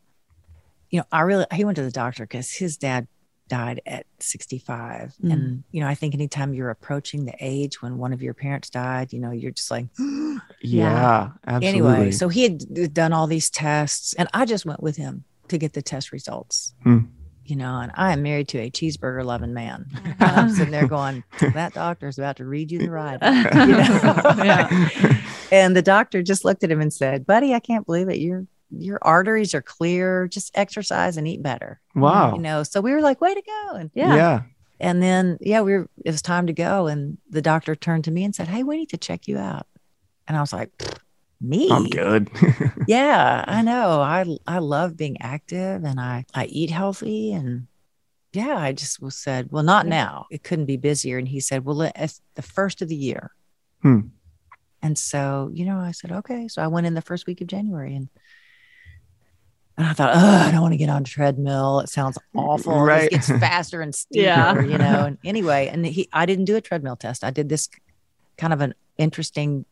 you 0.89 0.99
know, 0.99 1.05
I 1.11 1.21
really, 1.21 1.45
he 1.53 1.65
went 1.65 1.75
to 1.77 1.83
the 1.83 1.91
doctor 1.91 2.23
because 2.23 2.51
his 2.51 2.77
dad 2.77 3.07
died 3.47 3.81
at 3.87 4.05
65. 4.19 5.15
Mm. 5.23 5.33
And, 5.33 5.63
you 5.71 5.81
know, 5.81 5.87
I 5.87 5.95
think 5.95 6.13
anytime 6.13 6.53
you're 6.53 6.69
approaching 6.69 7.25
the 7.25 7.33
age 7.39 7.81
when 7.81 7.97
one 7.97 8.13
of 8.13 8.21
your 8.21 8.35
parents 8.35 8.69
died, 8.69 9.11
you 9.11 9.19
know, 9.19 9.31
you're 9.31 9.51
just 9.51 9.71
like, 9.71 9.87
Yeah. 10.61 11.29
Absolutely. 11.47 11.67
anyway, 11.67 12.11
so 12.11 12.29
he 12.29 12.43
had 12.43 12.93
done 12.93 13.11
all 13.13 13.25
these 13.27 13.49
tests, 13.49 14.13
and 14.13 14.29
I 14.33 14.45
just 14.45 14.65
went 14.67 14.83
with 14.83 14.97
him 14.97 15.23
to 15.47 15.57
get 15.57 15.73
the 15.73 15.81
test 15.81 16.11
results. 16.11 16.73
Hmm. 16.83 16.99
You 17.49 17.55
know, 17.55 17.79
and 17.79 17.91
I 17.95 18.13
am 18.13 18.21
married 18.21 18.47
to 18.49 18.59
a 18.59 18.69
cheeseburger 18.69 19.25
loving 19.25 19.53
man. 19.53 19.87
I'm 20.19 20.49
sitting 20.51 20.71
there 20.71 20.87
going, 20.87 21.23
that 21.39 21.73
doctor's 21.73 22.17
about 22.19 22.37
to 22.37 22.45
read 22.45 22.71
you 22.71 22.79
the 22.79 22.91
rider. 22.91 23.25
You 23.25 23.67
know? 23.67 24.23
Yeah. 24.45 25.17
And 25.51 25.75
the 25.75 25.81
doctor 25.81 26.21
just 26.21 26.45
looked 26.45 26.63
at 26.63 26.69
him 26.71 26.79
and 26.79 26.93
said, 26.93 27.25
"Buddy, 27.25 27.53
I 27.55 27.59
can't 27.59 27.85
believe 27.85 28.07
it. 28.09 28.19
Your 28.19 28.45
your 28.69 28.99
arteries 29.01 29.55
are 29.55 29.63
clear. 29.63 30.27
Just 30.27 30.51
exercise 30.55 31.17
and 31.17 31.27
eat 31.27 31.41
better." 31.41 31.79
wow. 31.95 32.35
You 32.35 32.39
know, 32.41 32.61
so 32.63 32.81
we 32.81 32.91
were 32.91 33.01
like, 33.01 33.19
"Way 33.19 33.33
to 33.33 33.41
go!" 33.41 33.75
And 33.77 33.89
Yeah. 33.95 34.15
yeah. 34.15 34.41
and 34.79 35.01
then 35.01 35.39
yeah, 35.41 35.61
we 35.61 35.73
were. 35.73 35.89
It 36.05 36.11
was 36.11 36.21
time 36.21 36.45
to 36.47 36.53
go, 36.53 36.85
and 36.85 37.17
the 37.31 37.41
doctor 37.41 37.75
turned 37.75 38.03
to 38.03 38.11
me 38.11 38.23
and 38.23 38.35
said, 38.35 38.47
"Hey, 38.47 38.61
we 38.63 38.77
need 38.77 38.89
to 38.89 38.97
check 38.97 39.27
you 39.27 39.39
out." 39.39 39.65
And 40.27 40.37
I 40.37 40.41
was 40.41 40.53
like, 40.53 40.69
"Me? 41.41 41.69
I'm 41.71 41.85
good. 41.87 42.29
yeah 42.87 43.43
i 43.47 43.61
know 43.61 44.01
i 44.01 44.25
i 44.47 44.59
love 44.59 44.97
being 44.97 45.21
active 45.21 45.83
and 45.83 45.99
i 45.99 46.25
i 46.33 46.45
eat 46.45 46.69
healthy 46.69 47.31
and 47.33 47.67
yeah 48.33 48.57
i 48.57 48.71
just 48.73 49.01
was 49.01 49.15
said 49.15 49.51
well 49.51 49.63
not 49.63 49.87
now 49.87 50.25
it 50.31 50.43
couldn't 50.43 50.65
be 50.65 50.77
busier 50.77 51.17
and 51.17 51.27
he 51.27 51.39
said 51.39 51.63
well 51.65 51.81
it's 51.81 52.21
the 52.35 52.41
first 52.41 52.81
of 52.81 52.87
the 52.89 52.95
year 52.95 53.31
Hmm. 53.81 53.99
and 54.81 54.97
so 54.97 55.49
you 55.53 55.65
know 55.65 55.77
i 55.77 55.91
said 55.91 56.11
okay 56.11 56.47
so 56.49 56.61
i 56.61 56.67
went 56.67 56.87
in 56.87 56.93
the 56.93 57.01
first 57.01 57.25
week 57.27 57.39
of 57.41 57.47
january 57.47 57.95
and 57.95 58.09
and 59.77 59.87
I 59.87 59.93
thought, 59.93 60.11
oh, 60.13 60.19
I 60.47 60.51
don't 60.51 60.59
want 60.59 60.73
to 60.73 60.77
get 60.77 60.89
on 60.89 61.03
a 61.03 61.05
treadmill. 61.05 61.79
It 61.79 61.87
sounds 61.87 62.17
awful. 62.35 62.81
Right. 62.81 63.05
It 63.05 63.11
gets 63.11 63.29
faster 63.39 63.79
and 63.79 63.95
steeper, 63.95 64.21
Yeah. 64.25 64.59
you 64.61 64.77
know. 64.77 65.05
And 65.05 65.17
anyway, 65.23 65.69
and 65.71 65.85
he, 65.85 66.09
I 66.11 66.25
didn't 66.25 66.43
do 66.51 66.57
a 66.57 66.61
treadmill 66.61 66.97
test. 66.97 67.23
I 67.23 67.31
did 67.31 67.47
this 67.47 67.69
kind 68.37 68.51
of 68.51 68.59
an 68.59 68.73
interesting 68.97 69.63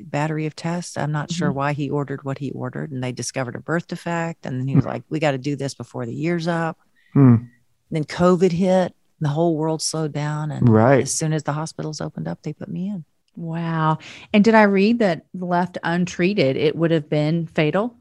battery 0.00 0.46
of 0.46 0.54
tests. 0.56 0.96
I'm 0.96 1.12
not 1.12 1.30
sure 1.30 1.50
why 1.52 1.72
he 1.72 1.90
ordered 1.90 2.24
what 2.24 2.38
he 2.38 2.50
ordered, 2.52 2.90
and 2.92 3.02
they 3.02 3.12
discovered 3.12 3.54
a 3.56 3.60
birth 3.60 3.86
defect. 3.86 4.46
And 4.46 4.60
then 4.60 4.68
he 4.68 4.76
was 4.76 4.84
like, 4.86 5.02
"We 5.08 5.18
got 5.18 5.32
to 5.32 5.38
do 5.38 5.56
this 5.56 5.74
before 5.74 6.06
the 6.06 6.14
year's 6.14 6.48
up." 6.48 6.78
Hmm. 7.12 7.36
then 7.90 8.04
COVID 8.04 8.52
hit, 8.52 8.94
the 9.20 9.28
whole 9.28 9.54
world 9.54 9.82
slowed 9.82 10.14
down, 10.14 10.50
and 10.50 10.66
Right. 10.66 11.02
as 11.02 11.12
soon 11.12 11.34
as 11.34 11.42
the 11.42 11.52
hospitals 11.52 12.00
opened 12.00 12.26
up, 12.26 12.40
they 12.42 12.54
put 12.54 12.68
me 12.68 12.88
in. 12.88 13.04
Wow. 13.36 13.98
And 14.32 14.42
did 14.42 14.54
I 14.54 14.62
read 14.62 14.98
that 15.00 15.26
left 15.34 15.76
untreated, 15.82 16.56
it 16.56 16.74
would 16.74 16.90
have 16.90 17.10
been 17.10 17.46
fatal? 17.46 17.94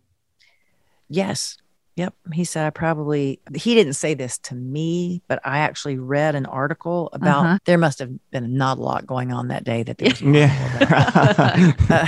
Yes. 1.10 1.58
Yep. 1.98 2.14
He 2.34 2.44
said 2.46 2.66
I 2.66 2.70
probably 2.70 3.42
he 3.56 3.76
didn't 3.76 3.94
say 3.94 4.14
this 4.14 4.38
to 4.40 4.56
me, 4.56 5.22
but 5.28 5.40
I 5.44 5.60
actually 5.60 5.98
read 5.98 6.36
an 6.36 6.46
article 6.46 7.10
about 7.14 7.46
Uh-huh. 7.46 7.58
there 7.66 7.78
must 7.78 8.00
have 8.00 8.12
been 8.32 8.56
not 8.58 8.78
a 8.78 8.82
lot 8.82 9.06
going 9.06 9.32
on 9.34 9.50
that 9.50 9.64
day 9.66 9.84
that 9.84 9.98
there 9.98 10.10
was 10.10 10.22
Yeah. 10.22 11.74
uh, 11.90 12.08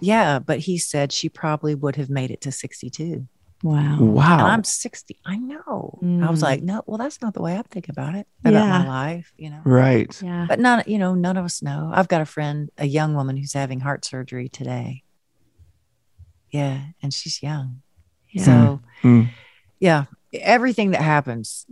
Yeah, 0.00 0.38
but 0.38 0.60
he 0.60 0.78
said 0.78 1.12
she 1.12 1.28
probably 1.28 1.74
would 1.74 1.96
have 1.96 2.08
made 2.10 2.30
it 2.30 2.40
to 2.42 2.52
62. 2.52 3.26
Wow. 3.64 3.98
Wow. 4.00 4.38
And 4.38 4.46
I'm 4.46 4.62
60. 4.64 5.18
I 5.26 5.36
know. 5.36 5.98
I 6.02 6.30
was 6.30 6.38
Mm. 6.38 6.42
like, 6.42 6.62
no, 6.62 6.82
well, 6.86 6.98
that's 6.98 7.20
not 7.20 7.34
the 7.34 7.42
way 7.42 7.56
I 7.58 7.62
think 7.62 7.88
about 7.88 8.14
it, 8.14 8.28
about 8.44 8.52
Yeah. 8.52 8.68
my 8.78 8.86
life, 8.86 9.32
you 9.36 9.50
know. 9.50 9.60
right. 9.64 10.16
Yeah. 10.22 10.46
But 10.48 10.60
none, 10.60 10.84
you 10.86 10.98
know, 10.98 11.14
none 11.16 11.36
of 11.36 11.44
us 11.44 11.60
know. 11.62 11.90
I've 11.92 12.06
got 12.06 12.20
a 12.20 12.24
friend, 12.26 12.70
a 12.78 12.86
young 12.86 13.14
woman 13.14 13.36
who's 13.36 13.52
having 13.54 13.80
heart 13.80 14.04
surgery 14.04 14.48
today. 14.48 15.02
Yeah, 16.50 16.80
and 17.02 17.12
she's 17.12 17.42
young. 17.42 17.82
Yeah. 18.30 18.44
So, 18.44 18.80
Mm. 19.02 19.28
yeah, 19.80 20.04
everything 20.32 20.90
that 20.90 21.02
happens 21.02 21.66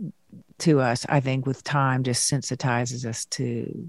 to 0.59 0.79
us, 0.79 1.05
I 1.09 1.19
think, 1.19 1.45
with 1.45 1.63
time 1.63 2.03
just 2.03 2.29
sensitizes 2.31 3.05
us 3.05 3.25
to 3.25 3.87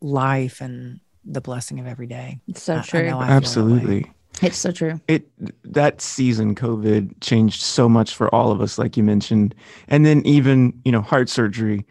life 0.00 0.60
and 0.60 1.00
the 1.24 1.40
blessing 1.40 1.80
of 1.80 1.86
every 1.86 2.06
day. 2.06 2.40
It's 2.48 2.62
so 2.62 2.74
I- 2.74 2.78
I 2.78 2.82
true. 2.82 3.10
know 3.10 3.18
I 3.18 3.26
feel 3.26 3.26
that 3.26 3.26
way. 3.26 3.36
Absolutely. 3.36 4.12
It's 4.42 4.58
so 4.58 4.72
true. 4.72 5.00
it 5.06 5.28
that 5.62 6.00
season 6.00 6.56
covid 6.56 7.12
changed 7.20 7.62
so 7.62 7.88
much 7.88 8.14
for 8.16 8.34
all 8.34 8.50
of 8.50 8.60
us 8.60 8.78
like 8.78 8.96
you 8.96 9.02
mentioned 9.04 9.54
and 9.86 10.04
then 10.04 10.22
even 10.26 10.72
you 10.84 10.90
know 10.90 11.00
heart 11.00 11.28
surgery 11.28 11.86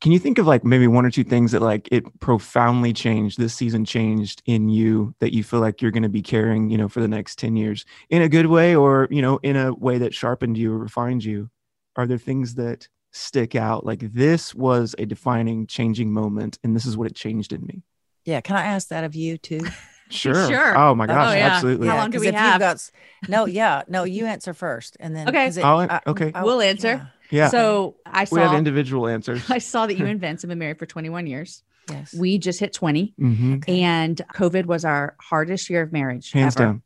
can 0.00 0.12
you 0.12 0.18
think 0.18 0.38
of 0.38 0.46
like 0.46 0.64
maybe 0.64 0.86
one 0.86 1.04
or 1.04 1.10
two 1.10 1.24
things 1.24 1.52
that 1.52 1.60
like 1.62 1.88
it 1.90 2.04
profoundly 2.20 2.92
changed 2.92 3.38
this 3.38 3.54
season 3.54 3.84
changed 3.84 4.42
in 4.46 4.68
you 4.68 5.14
that 5.20 5.32
you 5.34 5.42
feel 5.42 5.60
like 5.60 5.80
you're 5.82 5.90
going 5.90 6.02
to 6.02 6.08
be 6.08 6.22
carrying 6.22 6.70
you 6.70 6.78
know 6.78 6.88
for 6.88 7.00
the 7.00 7.08
next 7.08 7.38
10 7.38 7.56
years 7.56 7.84
in 8.10 8.22
a 8.22 8.28
good 8.28 8.46
way 8.46 8.74
or 8.76 9.08
you 9.10 9.22
know 9.22 9.38
in 9.42 9.56
a 9.56 9.72
way 9.74 9.98
that 9.98 10.14
sharpened 10.14 10.56
you 10.58 10.72
or 10.72 10.78
refined 10.78 11.24
you 11.24 11.50
are 11.96 12.06
there 12.06 12.18
things 12.18 12.54
that 12.54 12.88
stick 13.12 13.54
out 13.54 13.84
like 13.86 14.00
this 14.12 14.54
was 14.54 14.94
a 14.98 15.06
defining 15.06 15.66
changing 15.66 16.12
moment 16.12 16.58
and 16.62 16.76
this 16.76 16.86
is 16.86 16.96
what 16.96 17.06
it 17.06 17.14
changed 17.16 17.52
in 17.52 17.64
me 17.66 17.82
Yeah. 18.24 18.40
Can 18.42 18.56
I 18.56 18.64
ask 18.66 18.88
that 18.88 19.04
of 19.04 19.14
you 19.14 19.38
too? 19.38 19.60
sure 20.10 20.48
Sure. 20.48 20.76
oh 20.78 20.94
my 20.94 21.06
gosh 21.06 21.32
oh, 21.34 21.36
yeah. 21.36 21.46
absolutely 21.48 21.88
How 21.88 21.96
long 21.96 22.10
do 22.10 22.16
'cause 22.18 22.20
we 22.22 22.26
you've 22.26 22.34
got 22.34 22.90
no, 23.28 23.44
yeah, 23.46 23.82
no, 23.88 24.04
you 24.04 24.24
answer 24.26 24.54
first, 24.54 24.96
and 25.00 25.14
then 25.16 25.28
Okay. 25.28 25.46
'cause 25.46 25.58
I'll 25.58 25.80
an- 25.80 26.00
okay. 26.06 26.32
We'll 26.34 26.60
answer. 26.62 26.88
yeah 26.88 27.06
So 27.30 27.96
I 28.06 28.26
we 28.30 28.40
have 28.40 28.54
individual 28.54 29.06
answers 29.06 29.42
I 29.50 29.58
saw 29.58 29.86
that 29.86 29.96
you 29.98 30.06
and 30.06 30.20
Vince 30.20 30.42
have 30.42 30.48
been 30.48 30.58
married 30.58 30.78
for 30.78 30.86
21 30.86 31.26
years. 31.26 31.62
Yes. 31.90 32.14
We 32.14 32.38
just 32.38 32.60
hit 32.60 32.72
20 32.74 33.14
hmm 33.18 33.54
Okay. 33.54 33.80
and 33.80 34.20
COVID 34.34 34.66
was 34.66 34.84
our 34.84 35.16
hardest 35.20 35.70
year 35.70 35.82
of 35.82 35.92
marriage 35.92 36.32
hands 36.32 36.56
ever. 36.56 36.64
down 36.64 36.82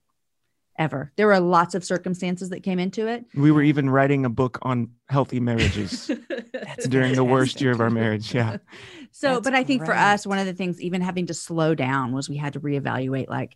Ever. 0.78 1.12
There 1.16 1.26
were 1.26 1.38
lots 1.38 1.74
of 1.74 1.84
circumstances 1.84 2.48
that 2.48 2.62
came 2.62 2.78
into 2.78 3.06
it. 3.06 3.26
We 3.34 3.52
were 3.52 3.62
even 3.62 3.90
writing 3.90 4.24
a 4.24 4.30
book 4.30 4.58
on 4.62 4.92
healthy 5.08 5.38
marriages 5.38 6.10
That's 6.52 6.88
during 6.88 7.14
the 7.14 7.24
worst 7.24 7.60
year 7.60 7.72
of 7.72 7.80
our 7.80 7.90
marriage. 7.90 8.34
Yeah. 8.34 8.56
So, 9.10 9.34
That's 9.34 9.44
but 9.44 9.54
I 9.54 9.64
think 9.64 9.84
for 9.84 9.94
us, 9.94 10.26
one 10.26 10.38
of 10.38 10.46
the 10.46 10.54
things, 10.54 10.80
even 10.80 11.02
having 11.02 11.26
to 11.26 11.34
slow 11.34 11.74
down, 11.74 12.12
was 12.12 12.28
we 12.30 12.38
had 12.38 12.54
to 12.54 12.60
reevaluate. 12.60 13.28
Like, 13.28 13.54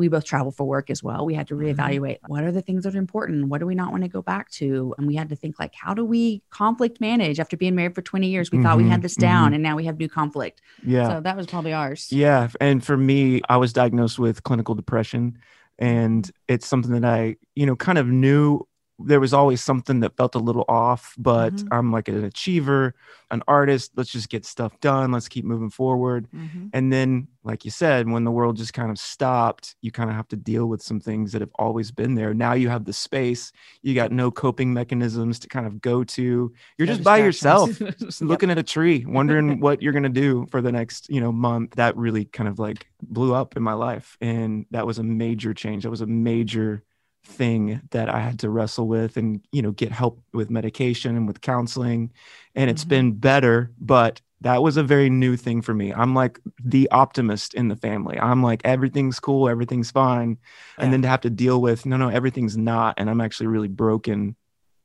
we 0.00 0.08
both 0.08 0.24
travel 0.24 0.50
for 0.50 0.64
work 0.66 0.90
as 0.90 1.02
well. 1.02 1.24
We 1.24 1.34
had 1.34 1.46
to 1.48 1.54
Mhm. 1.54 1.76
reevaluate 1.76 2.18
what 2.26 2.42
are 2.42 2.50
the 2.50 2.62
things 2.62 2.82
that 2.84 2.94
are 2.94 2.98
important? 2.98 3.48
What 3.48 3.60
do 3.60 3.66
we 3.66 3.74
not 3.76 3.92
want 3.92 4.02
to 4.02 4.08
go 4.08 4.22
back 4.22 4.50
to? 4.52 4.94
And 4.98 5.06
we 5.06 5.14
had 5.14 5.28
to 5.28 5.36
think, 5.36 5.58
like, 5.60 5.74
how 5.74 5.94
do 5.94 6.04
we 6.04 6.42
conflict 6.50 7.00
manage 7.00 7.38
after 7.38 7.56
being 7.56 7.74
married 7.74 7.94
for 7.94 8.02
20 8.02 8.28
years? 8.28 8.50
We 8.50 8.62
thought 8.62 8.76
we 8.78 8.88
had 8.88 9.00
Mhm, 9.00 9.02
this 9.02 9.14
down 9.14 9.54
and 9.54 9.62
now 9.62 9.76
we 9.76 9.84
have 9.84 9.98
new 9.98 10.08
conflict. 10.08 10.62
Yeah. 10.84 11.08
So 11.08 11.20
that 11.20 11.36
was 11.36 11.46
probably 11.46 11.72
ours. 11.72 12.08
Yeah. 12.10 12.48
And 12.60 12.84
for 12.84 12.96
me, 12.96 13.42
I 13.48 13.56
was 13.58 13.72
diagnosed 13.72 14.18
with 14.18 14.42
clinical 14.42 14.74
depression. 14.74 15.38
And 15.78 16.30
it's 16.48 16.66
something 16.66 16.92
that 16.92 17.04
I, 17.04 17.36
you 17.54 17.64
know, 17.66 17.76
kind 17.76 17.98
of 17.98 18.06
knew 18.06 18.66
there 19.06 19.20
was 19.20 19.32
always 19.32 19.62
something 19.62 20.00
that 20.00 20.16
felt 20.16 20.34
a 20.34 20.38
little 20.38 20.64
off, 20.68 21.14
but 21.18 21.54
Mhm. 21.54 21.68
I'm 21.70 21.92
like 21.92 22.08
an 22.08 22.24
achiever, 22.24 22.94
an 23.30 23.42
artist. 23.46 23.92
Let's 23.96 24.10
just 24.10 24.28
get 24.28 24.44
stuff 24.44 24.78
done. 24.80 25.12
Let's 25.12 25.28
keep 25.28 25.44
moving 25.44 25.70
forward. 25.70 26.26
Mhm. 26.34 26.70
And 26.72 26.92
then, 26.92 27.28
like 27.44 27.64
you 27.64 27.70
said, 27.70 28.08
when 28.08 28.24
the 28.24 28.30
world 28.30 28.56
just 28.56 28.74
kind 28.74 28.90
of 28.90 28.98
stopped, 28.98 29.76
you 29.80 29.90
kind 29.90 30.10
of 30.10 30.16
have 30.16 30.28
to 30.28 30.36
deal 30.36 30.66
with 30.66 30.82
some 30.82 31.00
things 31.00 31.32
that 31.32 31.40
have 31.40 31.50
always 31.54 31.90
been 31.90 32.14
there. 32.14 32.34
Now 32.34 32.52
you 32.54 32.68
have 32.68 32.84
the 32.84 32.92
space, 32.92 33.52
you 33.82 33.94
got 33.94 34.10
no 34.12 34.30
coping 34.30 34.72
mechanisms 34.74 35.38
to 35.40 35.48
kind 35.48 35.66
of 35.66 35.80
go 35.80 36.02
to. 36.04 36.52
You're 36.76 36.86
No 36.86 36.92
just 36.94 37.04
by 37.04 37.18
yourself, 37.18 37.78
just 37.98 38.20
looking 38.22 38.50
at 38.50 38.58
a 38.58 38.62
tree, 38.62 39.04
wondering 39.06 39.60
what 39.60 39.80
you're 39.80 39.92
going 39.92 40.02
to 40.02 40.08
do 40.08 40.46
for 40.50 40.60
the 40.60 40.72
next, 40.72 41.08
you 41.08 41.20
know, 41.20 41.32
month. 41.32 41.76
That 41.76 41.96
really 41.96 42.24
kind 42.26 42.48
of 42.48 42.58
like 42.58 42.86
blew 43.02 43.34
up 43.34 43.56
in 43.56 43.62
my 43.62 43.74
life. 43.74 44.16
And 44.20 44.66
that 44.72 44.86
was 44.86 44.98
a 44.98 45.02
major 45.02 45.54
change. 45.54 45.84
That 45.84 45.90
was 45.90 46.00
a 46.02 46.06
major 46.06 46.82
thing 47.24 47.80
that 47.90 48.08
I 48.08 48.20
had 48.20 48.38
to 48.40 48.50
wrestle 48.50 48.88
with 48.88 49.16
and, 49.16 49.40
you 49.52 49.62
know, 49.62 49.72
get 49.72 49.92
help 49.92 50.22
with 50.32 50.50
medication 50.50 51.16
and 51.16 51.26
with 51.26 51.40
counseling. 51.40 52.12
And 52.54 52.70
it's 52.70 52.84
Mhm. 52.84 52.88
been 52.88 53.12
better, 53.12 53.70
but 53.78 54.20
that 54.40 54.62
was 54.62 54.76
a 54.78 54.82
very 54.82 55.10
new 55.10 55.36
thing 55.36 55.60
for 55.60 55.74
me. 55.74 55.92
I'm 55.92 56.14
like 56.14 56.40
the 56.64 56.88
optimist 56.90 57.52
in 57.54 57.68
the 57.68 57.76
family. 57.76 58.18
I'm 58.18 58.42
like, 58.42 58.62
everything's 58.64 59.20
cool, 59.20 59.48
everything's 59.48 59.90
fine. 59.90 60.38
Yeah. 60.78 60.84
And 60.84 60.92
then 60.92 61.02
to 61.02 61.08
have 61.08 61.20
to 61.22 61.30
deal 61.30 61.60
with, 61.60 61.84
no, 61.84 61.98
no, 61.98 62.08
everything's 62.08 62.56
not. 62.56 62.94
And 62.96 63.10
I'm 63.10 63.20
actually 63.20 63.48
really 63.48 63.68
broken. 63.68 64.34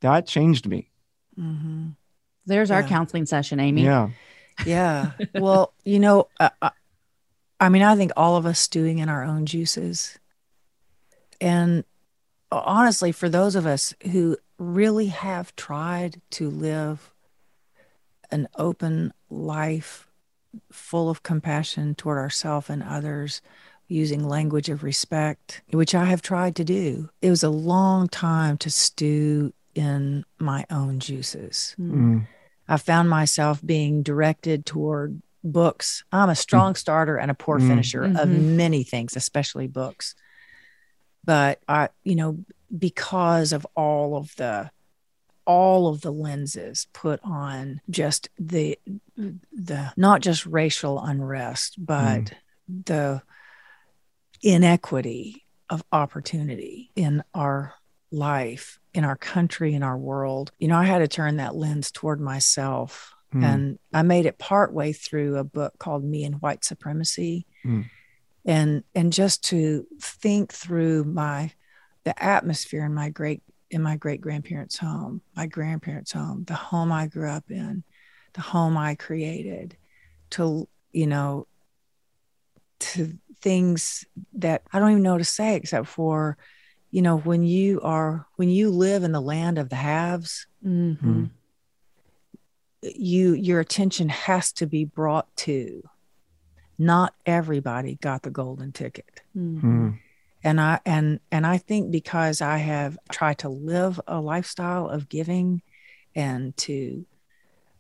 That 0.01 0.27
changed 0.27 0.67
me. 0.67 0.91
Mhm. 1.39 1.95
There's 2.45 2.69
our 2.69 2.83
counseling 2.83 3.25
session, 3.25 3.59
Amy. 3.59 3.83
Yeah. 3.83 4.09
Yeah. 4.65 5.11
Well, 5.33 5.73
you 5.83 5.99
know, 5.99 6.27
uh, 6.39 6.49
uh, 6.61 6.69
I 7.59 7.69
mean, 7.69 7.81
I 7.81 7.95
think 7.95 8.11
all 8.17 8.35
of 8.35 8.45
us 8.45 8.59
stewing 8.59 8.99
in 8.99 9.07
our 9.09 9.23
own 9.23 9.45
juices. 9.45 10.19
And 11.41 11.85
honestly, 12.51 13.11
for 13.11 13.29
those 13.29 13.55
of 13.55 13.65
us 13.65 13.93
who 14.11 14.37
really 14.57 15.07
have 15.07 15.55
tried 15.55 16.21
to 16.31 16.49
live 16.49 17.11
an 18.31 18.47
open 18.57 19.13
life 19.29 20.07
full 20.71 21.09
of 21.09 21.23
compassion 21.23 21.95
toward 21.95 22.17
ourselves 22.17 22.69
and 22.69 22.81
others, 22.81 23.41
using 23.87 24.27
language 24.27 24.69
of 24.69 24.83
respect, 24.83 25.61
which 25.71 25.93
I 25.93 26.05
have 26.05 26.21
tried 26.21 26.55
to 26.55 26.63
do, 26.63 27.09
it 27.21 27.29
was 27.29 27.43
a 27.43 27.49
long 27.49 28.07
time 28.07 28.57
to 28.59 28.71
stew 28.71 29.53
in 29.75 30.25
my 30.39 30.65
own 30.71 30.99
juices. 30.99 31.75
Mm. 31.79 32.25
I 32.67 32.77
found 32.77 33.09
myself 33.09 33.61
being 33.63 34.01
directed 34.01 34.65
toward 34.65 35.21
books. 35.43 36.03
I'm 36.11 36.29
a 36.29 36.35
strong 36.35 36.73
starter 36.73 37.17
and 37.17 37.29
a 37.29 37.35
poor 37.35 37.59
Mm. 37.59 37.67
finisher 37.67 38.03
of 38.05 38.27
Mhm. 38.29 38.55
many 38.55 38.83
things, 38.83 39.15
especially 39.15 39.67
books. 39.67 40.15
But 41.25 41.59
I, 41.67 41.89
you 42.03 42.15
know, 42.15 42.39
because 42.77 43.53
of 43.53 43.65
all 43.75 44.17
of 44.17 44.35
the 44.35 44.69
all 45.45 45.87
of 45.87 46.01
the 46.01 46.11
lenses 46.11 46.87
put 46.91 47.19
on 47.23 47.81
just 47.89 48.29
the 48.39 48.79
the 49.15 49.93
not 49.95 50.21
just 50.21 50.45
racial 50.45 50.99
unrest, 50.99 51.75
but 51.77 52.33
the 52.67 53.21
inequity 54.41 55.45
of 55.69 55.83
opportunity 55.91 56.91
in 56.95 57.23
our 57.33 57.73
life, 58.11 58.79
in 58.93 59.03
our 59.03 59.15
country, 59.15 59.73
in 59.73 59.83
our 59.83 59.97
world. 59.97 60.51
You 60.59 60.67
know, 60.67 60.77
I 60.77 60.85
had 60.85 60.99
to 60.99 61.07
turn 61.07 61.37
that 61.37 61.55
lens 61.55 61.91
toward 61.91 62.19
myself. 62.19 63.13
Mm. 63.33 63.43
And 63.43 63.79
I 63.93 64.03
made 64.03 64.25
it 64.25 64.37
partway 64.37 64.93
through 64.93 65.37
a 65.37 65.43
book 65.43 65.73
called 65.79 66.03
Me 66.03 66.23
and 66.23 66.41
White 66.41 66.63
Supremacy. 66.63 67.45
Mm. 67.65 67.85
And 68.45 68.83
and 68.93 69.11
just 69.11 69.43
to 69.45 69.87
think 69.99 70.53
through 70.53 71.03
my 71.05 71.51
the 72.03 72.23
atmosphere 72.23 72.85
in 72.85 72.93
my 72.93 73.09
great 73.09 73.41
in 73.71 73.81
my 73.81 73.95
great 73.97 74.21
grandparents' 74.21 74.77
home, 74.77 75.21
my 75.35 75.47
grandparents' 75.47 76.11
home, 76.11 76.43
the 76.45 76.53
home 76.53 76.91
I 76.91 77.07
grew 77.07 77.29
up 77.29 77.49
in, 77.49 77.83
the 78.33 78.41
home 78.41 78.77
I 78.77 78.95
created, 78.95 79.75
to 80.31 80.67
you 80.91 81.07
know, 81.07 81.47
to 82.79 83.17
things 83.41 84.05
that 84.33 84.61
I 84.71 84.79
don't 84.79 84.91
even 84.91 85.03
know 85.03 85.17
to 85.17 85.23
say 85.23 85.55
except 85.55 85.87
for, 85.87 86.37
you 86.91 87.01
know, 87.01 87.17
when 87.17 87.43
you 87.43 87.81
are 87.81 88.27
when 88.35 88.49
you 88.49 88.69
live 88.69 89.03
in 89.03 89.11
the 89.11 89.21
land 89.21 89.57
of 89.57 89.69
the 89.69 89.75
haves, 89.75 90.45
Mhm. 90.63 91.31
you 92.83 93.33
your 93.33 93.59
attention 93.59 94.09
has 94.09 94.51
to 94.53 94.67
be 94.67 94.85
brought 94.85 95.35
to 95.37 95.81
not 96.77 97.13
everybody 97.25 97.95
got 98.01 98.23
the 98.23 98.29
golden 98.29 98.71
ticket 98.71 99.21
Mhm. 99.35 99.61
Mm. 99.61 99.99
and 100.43 100.59
i 100.61 100.79
and 100.85 101.19
and 101.31 101.45
i 101.47 101.57
think 101.57 101.91
because 101.91 102.41
i 102.41 102.57
have 102.57 102.97
tried 103.11 103.37
to 103.39 103.49
live 103.49 103.99
a 104.07 104.19
lifestyle 104.19 104.87
of 104.89 105.07
giving 105.09 105.61
and 106.15 106.55
to 106.57 107.05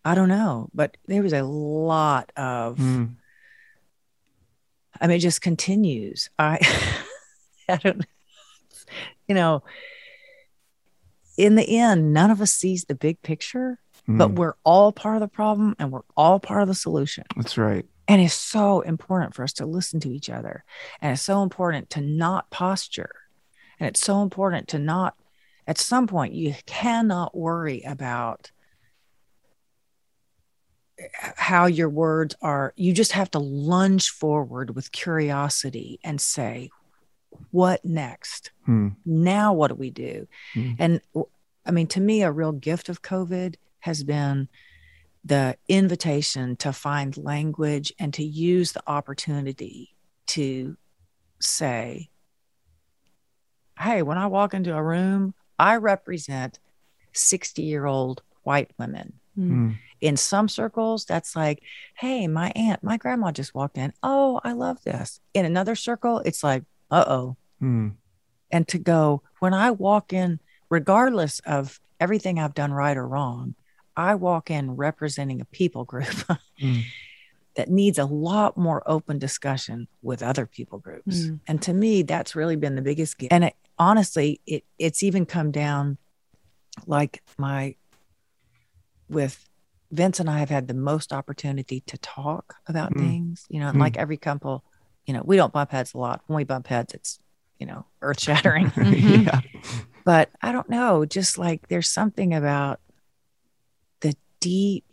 i 0.05 0.15
don't 0.15 0.29
know 0.29 0.69
but 0.73 0.95
there 1.07 1.21
was 1.23 1.33
a 1.33 1.43
lot 1.43 2.31
of 2.37 2.77
Mm. 2.77 3.15
i 5.01 5.07
mean 5.07 5.17
it 5.17 5.19
just 5.19 5.41
continues 5.41 6.29
i 6.39 6.57
i 7.69 7.75
don't 7.77 8.05
you 9.27 9.35
know 9.35 9.61
in 11.37 11.55
the 11.55 11.77
end 11.77 12.13
none 12.13 12.31
of 12.31 12.39
us 12.41 12.51
sees 12.53 12.85
the 12.85 12.95
big 12.95 13.21
picture 13.21 13.79
but 14.07 14.29
Mm. 14.29 14.35
we're 14.35 14.53
all 14.63 14.91
part 14.91 15.15
of 15.15 15.21
the 15.21 15.27
problem 15.27 15.75
and 15.79 15.91
we're 15.91 16.03
all 16.15 16.39
part 16.39 16.61
of 16.61 16.67
the 16.67 16.75
solution 16.75 17.23
That's 17.35 17.57
right. 17.57 17.85
And 18.07 18.21
it's 18.21 18.33
so 18.33 18.81
important 18.81 19.33
for 19.33 19.43
us 19.43 19.53
to 19.53 19.65
listen 19.65 19.99
to 20.01 20.11
each 20.11 20.29
other. 20.29 20.63
And 21.01 21.13
it's 21.13 21.21
so 21.21 21.41
important 21.41 21.89
to 21.91 22.01
not 22.01 22.49
posture. 22.49 23.11
And 23.79 23.87
it's 23.87 24.01
so 24.01 24.21
important 24.21 24.67
to 24.69 24.79
not, 24.79 25.15
at 25.67 25.77
some 25.77 26.07
point, 26.07 26.33
you 26.33 26.55
cannot 26.65 27.35
worry 27.35 27.81
about 27.81 28.51
how 31.35 31.65
your 31.65 31.89
words 31.89 32.35
are. 32.41 32.73
You 32.77 32.93
just 32.93 33.11
have 33.13 33.31
to 33.31 33.39
lunge 33.39 34.09
forward 34.09 34.75
with 34.75 34.91
curiosity 34.91 35.99
and 36.03 36.21
say, 36.21 36.69
what 37.51 37.83
next? 37.83 38.51
Hmm. 38.65 38.89
Now, 39.05 39.53
what 39.53 39.67
do 39.69 39.75
we 39.75 39.89
do? 39.89 40.27
Hmm. 40.53 40.71
And 40.79 41.01
I 41.65 41.71
mean, 41.71 41.87
to 41.87 41.99
me, 41.99 42.21
a 42.21 42.31
real 42.31 42.51
gift 42.51 42.87
of 42.87 43.01
COVID 43.01 43.55
has 43.79 44.03
been 44.03 44.47
the 45.25 45.57
invitation 45.67 46.55
to 46.57 46.71
find 46.71 47.17
language 47.17 47.91
and 47.99 48.13
to 48.13 48.23
use 48.23 48.71
the 48.71 48.83
opportunity 48.85 49.95
to 50.27 50.77
say, 51.39 52.09
hey, 53.79 54.03
when 54.03 54.19
I 54.19 54.27
walk 54.27 54.53
into 54.53 54.75
a 54.75 54.83
room, 54.83 55.33
I 55.57 55.77
represent 55.77 56.59
60 57.13 57.63
year 57.63 57.85
old 57.85 58.21
white 58.43 58.71
women. 58.77 59.13
Hmm. 59.35 59.71
In 59.99 60.15
some 60.15 60.47
circles, 60.47 61.05
that's 61.05 61.35
like, 61.35 61.63
hey, 61.95 62.27
my 62.27 62.51
aunt, 62.55 62.83
my 62.83 62.97
grandma 62.97 63.31
just 63.31 63.55
walked 63.55 63.77
in. 63.77 63.93
Oh, 64.03 64.39
I 64.43 64.53
love 64.53 64.83
this. 64.83 65.19
In 65.33 65.45
another 65.45 65.75
circle, 65.75 66.19
it's 66.19 66.43
like, 66.43 66.63
uh 66.91 67.05
oh. 67.07 67.37
Hmm. 67.59 67.89
And 68.51 68.67
to 68.67 68.77
go, 68.77 69.23
when 69.39 69.53
I 69.53 69.71
walk 69.71 70.13
in, 70.13 70.39
regardless 70.69 71.39
of 71.39 71.79
everything 71.99 72.39
I've 72.39 72.53
done 72.53 72.71
right 72.71 72.95
or 72.95 73.07
wrong, 73.07 73.55
I 73.97 74.15
walk 74.15 74.49
in 74.51 74.71
representing 74.71 75.41
a 75.41 75.45
people 75.45 75.85
group 75.85 76.07
Mm. 76.61 76.83
that 77.55 77.69
needs 77.69 77.97
a 77.99 78.05
lot 78.05 78.57
more 78.57 78.81
open 78.85 79.19
discussion 79.19 79.87
with 80.01 80.21
other 80.23 80.45
people 80.45 80.79
groups. 80.79 81.25
Mm. 81.25 81.39
And 81.47 81.61
to 81.63 81.73
me, 81.73 82.01
that's 82.03 82.35
really 82.35 82.55
been 82.55 82.75
the 82.75 82.81
biggest 82.81 83.17
gift. 83.17 83.33
And 83.33 83.43
it, 83.45 83.55
honestly, 83.79 84.39
it 84.45 84.63
it's 84.79 85.03
even 85.03 85.25
come 85.25 85.51
down 85.51 85.97
like 86.87 87.21
my 87.37 87.75
with 89.09 89.47
Vince 89.91 90.19
and 90.19 90.29
I 90.29 90.39
have 90.39 90.49
had 90.49 90.67
the 90.67 90.73
most 90.73 91.13
opportunity 91.13 91.81
to 91.81 91.97
talk 91.99 92.55
about 92.67 92.93
Mm. 92.93 92.99
things, 92.99 93.45
you 93.49 93.59
know, 93.59 93.67
and 93.67 93.77
Mm. 93.77 93.81
like 93.81 93.97
every 93.97 94.17
couple, 94.17 94.63
you 95.05 95.13
know, 95.13 95.21
we 95.23 95.35
don't 95.37 95.53
bump 95.53 95.71
heads 95.71 95.93
a 95.93 95.97
lot. 95.97 96.21
When 96.27 96.37
we 96.37 96.43
bump 96.43 96.67
heads, 96.67 96.93
it's, 96.93 97.19
you 97.59 97.65
know, 97.65 97.85
earth 98.01 98.19
shattering. 98.21 98.71
Mhm. 98.71 99.25
yeah. 99.25 99.41
but 100.03 100.29
I 100.41 100.51
don't 100.51 100.69
know, 100.69 101.05
just 101.05 101.37
like 101.37 101.67
there's 101.67 101.89
something 101.89 102.33
about 102.33 102.79
deep, 104.39 104.85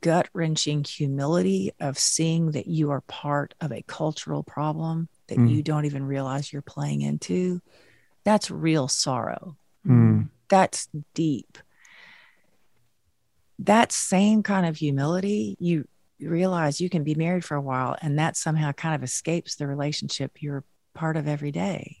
gut 0.00 0.28
wrenching 0.32 0.84
humility 0.84 1.72
of 1.80 1.98
seeing 1.98 2.50
that 2.52 2.66
you 2.66 2.90
are 2.90 3.00
part 3.02 3.54
of 3.60 3.72
a 3.72 3.82
cultural 3.82 4.42
problem 4.42 5.08
that 5.28 5.38
Mm. 5.38 5.50
you 5.50 5.62
don't 5.62 5.84
even 5.86 6.04
realize 6.04 6.52
you're 6.52 6.62
playing 6.62 7.00
into. 7.02 7.60
That's 8.24 8.50
real 8.50 8.88
sorrow. 8.88 9.56
Hmm. 9.84 10.22
That's 10.48 10.88
deep. 11.14 11.56
That 13.60 13.92
same 13.92 14.42
kind 14.42 14.66
of 14.66 14.76
humility, 14.76 15.56
you 15.58 15.86
realize 16.20 16.80
you 16.80 16.90
can 16.90 17.04
be 17.04 17.14
married 17.14 17.44
for 17.44 17.54
a 17.56 17.60
while 17.62 17.96
and 18.02 18.18
that 18.18 18.36
somehow 18.36 18.72
kind 18.72 18.94
of 18.94 19.02
escapes 19.02 19.56
the 19.56 19.66
relationship 19.66 20.42
you're 20.42 20.64
part 20.94 21.16
of 21.16 21.26
every 21.28 21.52
day, 21.52 21.98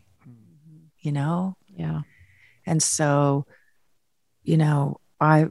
you 0.98 1.12
know? 1.12 1.56
Yeah. 1.68 2.02
and 2.66 2.82
so 2.82 3.46
you 4.42 4.58
know 4.58 5.00
i 5.18 5.46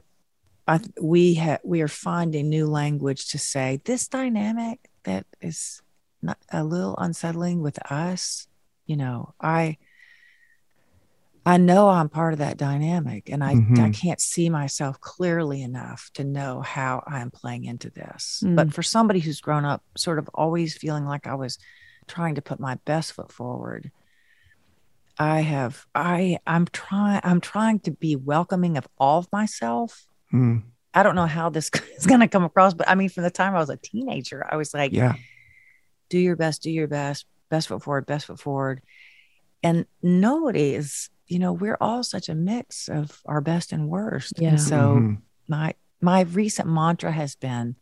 i 0.70 0.78
we 1.00 1.34
have 1.34 1.60
we 1.64 1.78
are 1.84 1.88
finding 2.08 2.48
new 2.48 2.66
language 2.66 3.22
to 3.32 3.38
say 3.38 3.80
this 3.84 4.08
dynamic 4.08 4.78
that 5.04 5.24
is 5.40 5.82
not 6.22 6.38
a 6.52 6.62
little 6.64 6.96
unsettling 6.98 7.58
with 7.66 7.78
us 7.90 8.46
you 8.86 8.96
know 8.96 9.18
i 9.40 9.76
i 11.46 11.56
know 11.56 11.88
i'm 11.88 12.08
part 12.08 12.32
of 12.34 12.38
that 12.40 12.56
dynamic 12.56 13.30
and 13.32 13.42
i 13.42 13.52
i 13.52 13.54
Mhm. 13.54 13.94
can't 14.02 14.20
see 14.20 14.48
myself 14.50 15.00
clearly 15.00 15.60
enough 15.62 16.10
to 16.14 16.24
know 16.24 16.60
how 16.60 17.02
i'm 17.06 17.30
playing 17.30 17.64
into 17.64 17.90
this 17.90 18.42
Mm. 18.44 18.56
but 18.56 18.72
for 18.74 18.82
somebody 18.82 19.20
who's 19.20 19.40
grown 19.40 19.64
up 19.64 19.82
sort 19.96 20.18
of 20.18 20.28
always 20.34 20.76
feeling 20.76 21.06
like 21.06 21.26
i 21.26 21.34
was 21.34 21.58
trying 22.06 22.34
to 22.36 22.42
put 22.42 22.60
my 22.60 22.76
best 22.84 23.12
foot 23.12 23.30
forward 23.32 23.90
I 25.18 25.40
have 25.40 25.84
I 25.94 26.38
I'm 26.46 26.66
trying 26.66 27.20
I'm 27.24 27.42
trying 27.42 27.80
to 27.80 27.90
be 27.90 28.16
welcoming 28.16 28.78
of 28.78 28.88
all 28.98 29.18
of 29.18 29.28
myself. 29.30 30.06
Hmm. 30.30 30.58
I 30.94 31.02
don't 31.02 31.14
know 31.14 31.26
how 31.26 31.50
this 31.50 31.70
is 31.96 32.06
going 32.06 32.20
to 32.20 32.28
come 32.28 32.44
across, 32.44 32.74
but 32.74 32.88
I 32.88 32.94
mean 32.94 33.08
from 33.08 33.22
the 33.24 33.30
time 33.30 33.54
I 33.54 33.58
was 33.58 33.70
a 33.70 33.76
teenager, 33.76 34.46
I 34.50 34.56
was 34.56 34.74
like 34.74 34.92
Yeah. 34.92 35.14
do 36.08 36.18
your 36.18 36.36
best, 36.36 36.62
do 36.62 36.70
your 36.70 36.88
best, 36.88 37.26
best 37.50 37.68
foot 37.68 37.82
forward, 37.82 38.06
best 38.06 38.26
foot 38.26 38.40
forward. 38.40 38.82
And 39.62 39.86
nobody 40.02 40.74
is, 40.74 41.10
you 41.28 41.38
know, 41.38 41.52
we're 41.52 41.76
all 41.80 42.02
such 42.02 42.28
a 42.28 42.34
mix 42.34 42.88
of 42.88 43.20
our 43.26 43.40
best 43.40 43.72
and 43.72 43.88
worst. 43.88 44.34
Yeah. 44.38 44.50
And 44.50 44.60
so 44.60 44.76
Mhm. 44.96 45.22
my 45.48 45.74
my 46.00 46.22
recent 46.22 46.66
mantra 46.68 47.12
has 47.12 47.36
been 47.36 47.76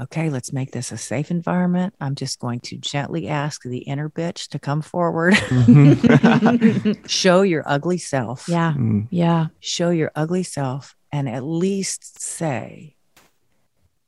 okay 0.00 0.30
let's 0.30 0.52
make 0.52 0.70
this 0.72 0.92
a 0.92 0.96
safe 0.96 1.30
environment 1.30 1.94
i'm 2.00 2.14
just 2.14 2.38
going 2.38 2.60
to 2.60 2.76
gently 2.76 3.26
ask 3.28 3.62
the 3.62 3.78
inner 3.78 4.08
bitch 4.08 4.48
to 4.48 4.58
come 4.58 4.80
forward 4.82 5.34
Mhm. 5.34 7.08
show 7.08 7.42
your 7.42 7.62
ugly 7.66 7.98
self 7.98 8.48
yeah. 8.48 8.72
Hmm. 8.74 9.02
Yeah. 9.10 9.46
show 9.60 9.90
your 9.90 10.12
ugly 10.14 10.42
self 10.44 10.94
and 11.12 11.28
at 11.28 11.42
least 11.44 12.20
say 12.20 12.94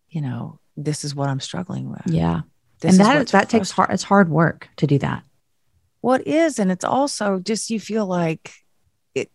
you 0.09 0.21
know 0.21 0.59
this 0.77 1.05
is 1.05 1.15
what 1.15 1.29
i'm 1.29 1.41
struggling 1.41 1.91
with 1.91 2.03
Yeah. 2.07 2.43
This 2.81 2.99
and 2.99 3.01
is 3.03 3.07
that 3.07 3.29
that 3.39 3.49
takes 3.51 3.71
hard 3.71 3.91
it's 3.91 4.03
hard 4.05 4.31
work 4.31 4.69
to 4.77 4.87
do 4.87 4.99
that. 5.01 5.23
what 6.01 6.27
is 6.27 6.59
and 6.59 6.71
it's 6.73 6.85
also 6.85 7.39
just 7.41 7.69
you 7.71 7.79
feel 7.81 8.07
like 8.07 8.53
it 9.15 9.31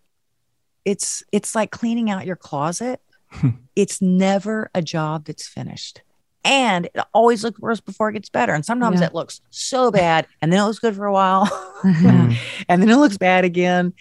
it's 0.83 1.21
it's 1.31 1.53
like 1.53 1.69
cleaning 1.71 2.09
out 2.09 2.25
your 2.25 2.35
closet 2.37 3.01
it's 3.75 4.01
never 4.01 4.69
a 4.73 4.81
job 4.81 5.25
that's 5.25 5.47
finished 5.47 6.01
and 6.45 6.85
it 6.85 7.01
always 7.13 7.43
looks 7.43 7.59
worse 7.59 7.81
before 7.81 8.09
it 8.09 8.13
gets 8.13 8.29
better 8.29 8.53
and 8.53 8.65
sometimes 8.65 9.01
Yeah. 9.01 9.07
it 9.07 9.13
looks 9.15 9.41
so 9.49 9.91
bad 9.91 10.27
and 10.41 10.53
then 10.53 10.61
it 10.61 10.63
looks 10.63 10.79
good 10.79 10.95
for 10.95 11.05
a 11.05 11.11
while 11.13 11.45
Hmm. 11.81 12.31
and 12.69 12.81
then 12.81 12.89
it 12.89 12.95
looks 12.97 13.17
bad 13.17 13.43
again 13.43 13.93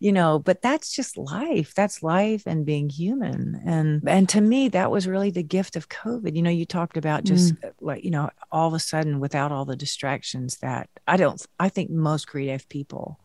you 0.00 0.12
know 0.12 0.38
but 0.38 0.62
that's 0.62 0.92
just 0.94 1.18
life 1.18 1.74
that's 1.74 2.02
life 2.04 2.44
and 2.46 2.64
being 2.64 2.88
human 2.88 3.60
and 3.66 4.08
and 4.08 4.28
to 4.28 4.40
me 4.40 4.68
that 4.68 4.90
was 4.92 5.08
really 5.08 5.30
the 5.30 5.42
gift 5.42 5.74
of 5.74 5.88
covid 5.88 6.36
you 6.36 6.42
know 6.42 6.50
you 6.50 6.64
talked 6.64 6.96
about 6.96 7.24
just 7.24 7.52
uh, 7.64 7.70
like 7.80 8.04
you 8.04 8.10
know 8.12 8.30
all 8.52 8.68
of 8.68 8.74
a 8.74 8.78
sudden 8.78 9.18
without 9.18 9.50
all 9.50 9.64
the 9.64 9.74
distractions 9.74 10.58
that 10.58 10.88
i 11.08 11.16
don't 11.16 11.44
i 11.58 11.68
think 11.68 11.90
most 11.90 12.28
creative 12.28 12.68
people 12.68 13.18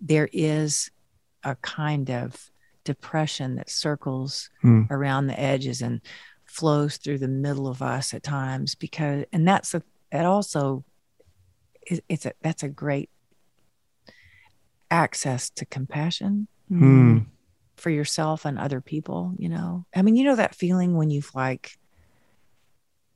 there 0.00 0.28
is 0.32 0.90
a 1.44 1.54
kind 1.56 2.10
of 2.10 2.50
depression 2.84 3.54
that 3.56 3.70
circles 3.70 4.50
Hmm. 4.62 4.82
around 4.90 5.26
the 5.28 5.38
edges 5.38 5.80
and 5.80 6.00
flows 6.50 6.96
through 6.96 7.18
the 7.18 7.28
middle 7.28 7.68
of 7.68 7.80
us 7.80 8.12
at 8.12 8.22
times 8.24 8.74
because 8.74 9.24
and 9.32 9.46
that's 9.46 9.72
a 9.72 9.82
it 10.10 10.26
also 10.26 10.84
is 11.86 12.02
it's 12.08 12.26
a 12.26 12.32
that's 12.42 12.64
a 12.64 12.68
great 12.68 13.08
access 14.90 15.50
to 15.50 15.64
compassion 15.64 16.48
Hmm. 16.68 17.18
for 17.76 17.90
yourself 17.90 18.44
and 18.44 18.58
other 18.58 18.80
people 18.80 19.32
you 19.38 19.48
know 19.48 19.86
i 19.94 20.02
mean 20.02 20.16
you 20.16 20.24
know 20.24 20.36
that 20.36 20.54
feeling 20.54 20.96
when 20.96 21.10
you've 21.10 21.32
like 21.34 21.70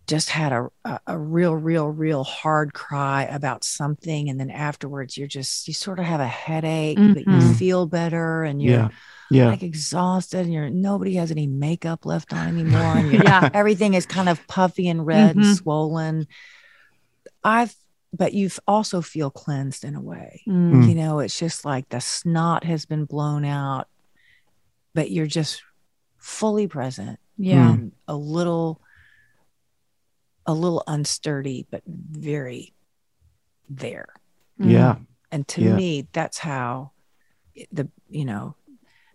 just 0.07 0.29
had 0.31 0.53
a, 0.53 0.69
a, 0.85 1.01
a 1.09 1.19
real 1.19 1.55
real 1.55 1.89
real 1.89 2.25
hard 2.25 2.73
cry 2.75 3.25
about 3.25 3.65
something 3.65 4.29
and 4.29 4.39
then 4.39 4.51
afterwards 4.51 5.17
you're 5.17 5.27
just 5.27 5.67
you 5.67 5.75
sort 5.75 5.99
of 5.99 6.05
have 6.05 6.21
a 6.21 6.27
headache 6.27 6.99
but 6.99 7.27
you 7.27 7.41
Mhm. 7.41 7.57
feel 7.57 7.87
better 7.87 8.43
and 8.45 8.63
you're 8.63 8.73
Yeah. 8.75 8.89
Yeah. 9.35 9.49
like 9.49 9.63
exhausted 9.63 10.41
and 10.45 10.53
you're 10.53 10.71
nobody 10.71 11.15
has 11.15 11.31
any 11.31 11.47
makeup 11.47 12.07
left 12.07 12.33
on 12.33 12.47
anymore 12.49 12.81
and 12.97 13.13
Yeah. 13.13 13.51
everything 13.53 13.95
is 13.95 14.07
kind 14.07 14.29
of 14.29 14.47
puffy 14.47 14.89
and 14.89 15.05
red 15.07 15.37
and 15.37 15.45
Mhm. 15.45 15.57
swollen 15.57 16.27
i've 17.43 17.75
but 18.17 18.33
you 18.33 18.49
also 18.69 19.01
feel 19.03 19.31
cleansed 19.31 19.83
in 19.85 19.95
a 19.95 20.01
way 20.01 20.43
Mm. 20.47 20.89
you 20.89 20.95
know 20.95 21.19
it's 21.19 21.39
just 21.39 21.65
like 21.65 21.89
the 21.89 22.01
snot 22.01 22.65
has 22.65 22.87
been 22.87 23.05
blown 23.07 23.45
out 23.45 23.89
but 24.95 25.11
you're 25.11 25.27
just 25.27 25.63
fully 26.19 26.67
present 26.69 27.19
Yeah. 27.37 27.73
and 27.73 27.93
a 28.07 28.17
little 28.17 28.81
a 30.47 30.53
little 30.55 30.83
unsturdy 30.87 31.67
but 31.71 31.83
very 31.87 32.73
there 33.69 34.09
Yeah. 34.59 34.97
and 35.33 35.47
to 35.49 35.63
Yeah. 35.63 35.75
me 35.77 36.09
that's 36.13 36.39
how 36.39 36.93
the 37.73 37.89
you 38.11 38.25
know 38.25 38.57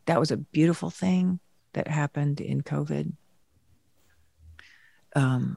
that 0.10 0.20
was 0.20 0.32
a 0.32 0.38
beautiful 0.38 0.90
thing 0.90 1.40
that 1.74 1.88
happened 1.88 2.42
in 2.42 2.62
covid 2.62 3.14
um 5.16 5.56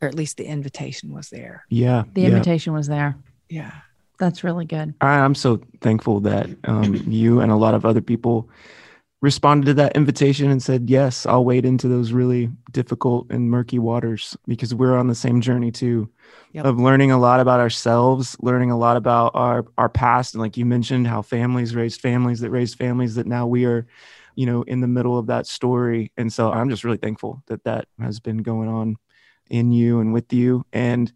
or 0.00 0.08
at 0.08 0.14
least 0.14 0.36
the 0.38 0.44
invitation 0.46 1.12
was 1.12 1.28
there 1.30 1.64
Yeah. 1.68 2.04
The 2.14 2.22
yeah. 2.22 2.28
invitation 2.28 2.72
was 2.72 2.86
there. 2.88 3.16
yeah 3.48 3.72
That's 4.18 4.42
really 4.44 4.64
good. 4.64 4.94
I- 5.00 5.20
I'm 5.20 5.34
so 5.34 5.60
thankful 5.80 6.20
that 6.20 6.48
um, 6.64 6.94
you 7.06 7.40
and 7.40 7.50
a 7.52 7.56
lot 7.56 7.74
of 7.74 7.84
other 7.84 8.00
people 8.00 8.48
responded 9.24 9.64
to 9.64 9.74
that 9.74 9.96
invitation 9.96 10.50
and 10.50 10.62
said, 10.62 10.90
Yes, 10.90 11.24
I'll 11.24 11.46
wade 11.46 11.64
into 11.64 11.88
those 11.88 12.12
really 12.12 12.50
difficult 12.72 13.26
and 13.30 13.50
murky 13.50 13.78
waters 13.78 14.36
because 14.46 14.74
we're 14.74 14.98
on 14.98 15.06
the 15.06 15.14
same 15.14 15.40
journey 15.40 15.72
too 15.72 16.10
Yep. 16.52 16.66
of 16.66 16.78
learning 16.78 17.10
a 17.10 17.18
lot 17.18 17.40
about 17.40 17.58
ourselves, 17.58 18.36
learning 18.40 18.70
a 18.70 18.78
lot 18.78 18.98
about 18.98 19.32
our, 19.34 19.64
our 19.78 19.88
past. 19.88 20.34
And 20.34 20.42
like 20.42 20.58
you 20.58 20.66
mentioned, 20.66 21.06
how 21.06 21.22
families 21.22 21.74
raised 21.74 22.02
families 22.02 22.40
that 22.40 22.50
raised 22.50 22.76
families 22.76 23.14
that 23.14 23.26
now 23.26 23.46
we 23.46 23.64
are, 23.64 23.86
you 24.36 24.44
know, 24.46 24.62
in 24.64 24.80
the 24.80 24.86
middle 24.86 25.18
of 25.18 25.26
that 25.28 25.46
story. 25.46 26.12
And 26.18 26.30
so 26.30 26.52
I'm 26.52 26.68
just 26.68 26.84
really 26.84 26.98
thankful 26.98 27.42
that 27.46 27.64
that 27.64 27.86
has 27.98 28.20
been 28.20 28.38
going 28.38 28.68
on 28.68 28.96
in 29.48 29.72
you 29.72 30.00
and 30.00 30.12
with 30.12 30.32
you. 30.32 30.64
And 30.72 31.10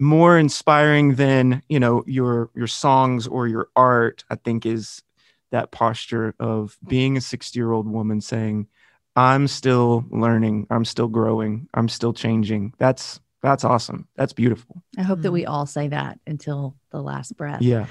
more 0.00 0.38
inspiring 0.38 1.14
than 1.14 1.62
you 1.68 1.78
know 1.78 2.02
your 2.06 2.50
your 2.54 2.66
songs 2.66 3.28
or 3.28 3.46
your 3.46 3.68
art 3.76 4.24
i 4.28 4.34
think 4.34 4.66
is 4.66 5.03
that 5.54 5.70
posture 5.70 6.34
of 6.38 6.76
being 6.86 7.16
a 7.16 7.20
60 7.20 7.58
year 7.58 7.70
old 7.70 7.88
woman 7.88 8.20
saying 8.20 8.66
i'm 9.16 9.46
still 9.46 10.04
learning 10.10 10.66
i'm 10.70 10.84
still 10.84 11.08
growing 11.08 11.68
i'm 11.74 11.88
still 11.88 12.12
changing. 12.12 12.74
That's 12.78 13.20
that's 13.44 13.62
awesome. 13.62 14.08
That's 14.16 14.32
beautiful. 14.32 14.82
I 14.96 15.02
hope 15.02 15.20
that 15.20 15.30
we 15.30 15.42
mm-hmm. 15.42 15.52
all 15.52 15.66
say 15.66 15.88
that 15.88 16.18
until 16.26 16.76
the 16.90 17.02
last 17.02 17.36
breath. 17.36 17.60
yeah. 17.60 17.86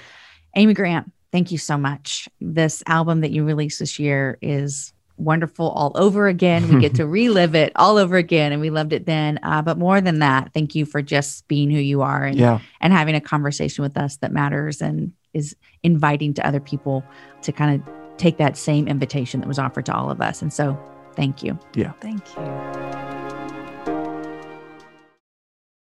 Amy 0.56 0.74
Grant, 0.74 1.12
thank 1.32 1.52
you 1.52 1.60
so 1.60 1.78
much. 1.78 2.28
This 2.42 2.82
album 2.88 3.22
that 3.22 3.30
you 3.30 3.44
released 3.44 3.78
this 3.78 4.00
year 4.00 4.40
is 4.42 4.93
wonderful 5.18 5.70
all 5.70 5.92
over 5.96 6.28
again. 6.28 6.74
We 6.74 6.82
get 6.82 6.96
to 6.96 7.08
relive 7.08 7.56
it 7.56 7.72
all 7.76 7.98
over 7.98 8.18
again, 8.18 8.52
and 8.52 8.62
we 8.62 8.70
loved 8.70 8.94
it 8.94 9.06
then. 9.06 9.40
Uh, 9.44 9.62
but 9.62 9.78
more 9.78 10.02
than 10.02 10.20
that, 10.20 10.54
thank 10.54 10.76
you 10.76 10.86
for 10.86 11.02
just 11.02 11.48
being 11.48 11.70
who 11.70 11.80
you 11.80 12.02
are 12.02 12.24
and 12.24 12.38
yeah 12.38 12.60
and 12.82 12.94
having 12.94 13.16
a 13.16 13.22
conversation 13.22 13.84
with 13.84 13.98
us 13.98 14.18
that 14.18 14.32
matters 14.32 14.82
and 14.82 15.14
is 15.34 15.56
inviting 15.84 16.34
to 16.34 16.46
other 16.46 16.60
people 16.60 17.04
to 17.42 17.52
kind 17.52 17.82
of 17.82 18.18
take 18.18 18.38
that 18.38 18.58
same 18.58 18.88
invitation 18.88 19.40
that 19.40 19.48
was 19.48 19.60
offered 19.60 19.86
to 19.86 19.96
all 19.96 20.12
of 20.12 20.22
us. 20.22 20.42
And 20.42 20.54
so, 20.54 20.78
thank 21.16 21.44
you. 21.44 21.58
Yeah, 21.76 21.94
thank 22.02 22.22
you. 22.36 22.93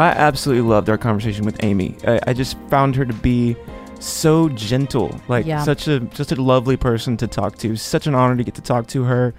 I 0.00 0.08
absolutely 0.08 0.62
loved 0.68 0.88
our 0.88 0.96
conversation 0.98 1.44
with 1.44 1.62
Amy. 1.62 1.94
I, 2.06 2.20
I 2.28 2.32
just 2.32 2.56
found 2.68 2.96
her 2.96 3.04
to 3.04 3.12
be 3.14 3.54
so 3.98 4.48
gentle, 4.48 5.20
like 5.28 5.44
Yeah. 5.44 5.62
such 5.62 5.88
a 5.88 6.00
just 6.00 6.32
a 6.32 6.40
lovely 6.42 6.76
person 6.78 7.16
to 7.18 7.26
talk 7.26 7.58
to. 7.58 7.76
Such 7.76 8.06
an 8.06 8.14
honor 8.14 8.36
to 8.36 8.42
get 8.44 8.54
to 8.54 8.62
talk 8.62 8.86
to 8.88 9.04
her, 9.04 9.34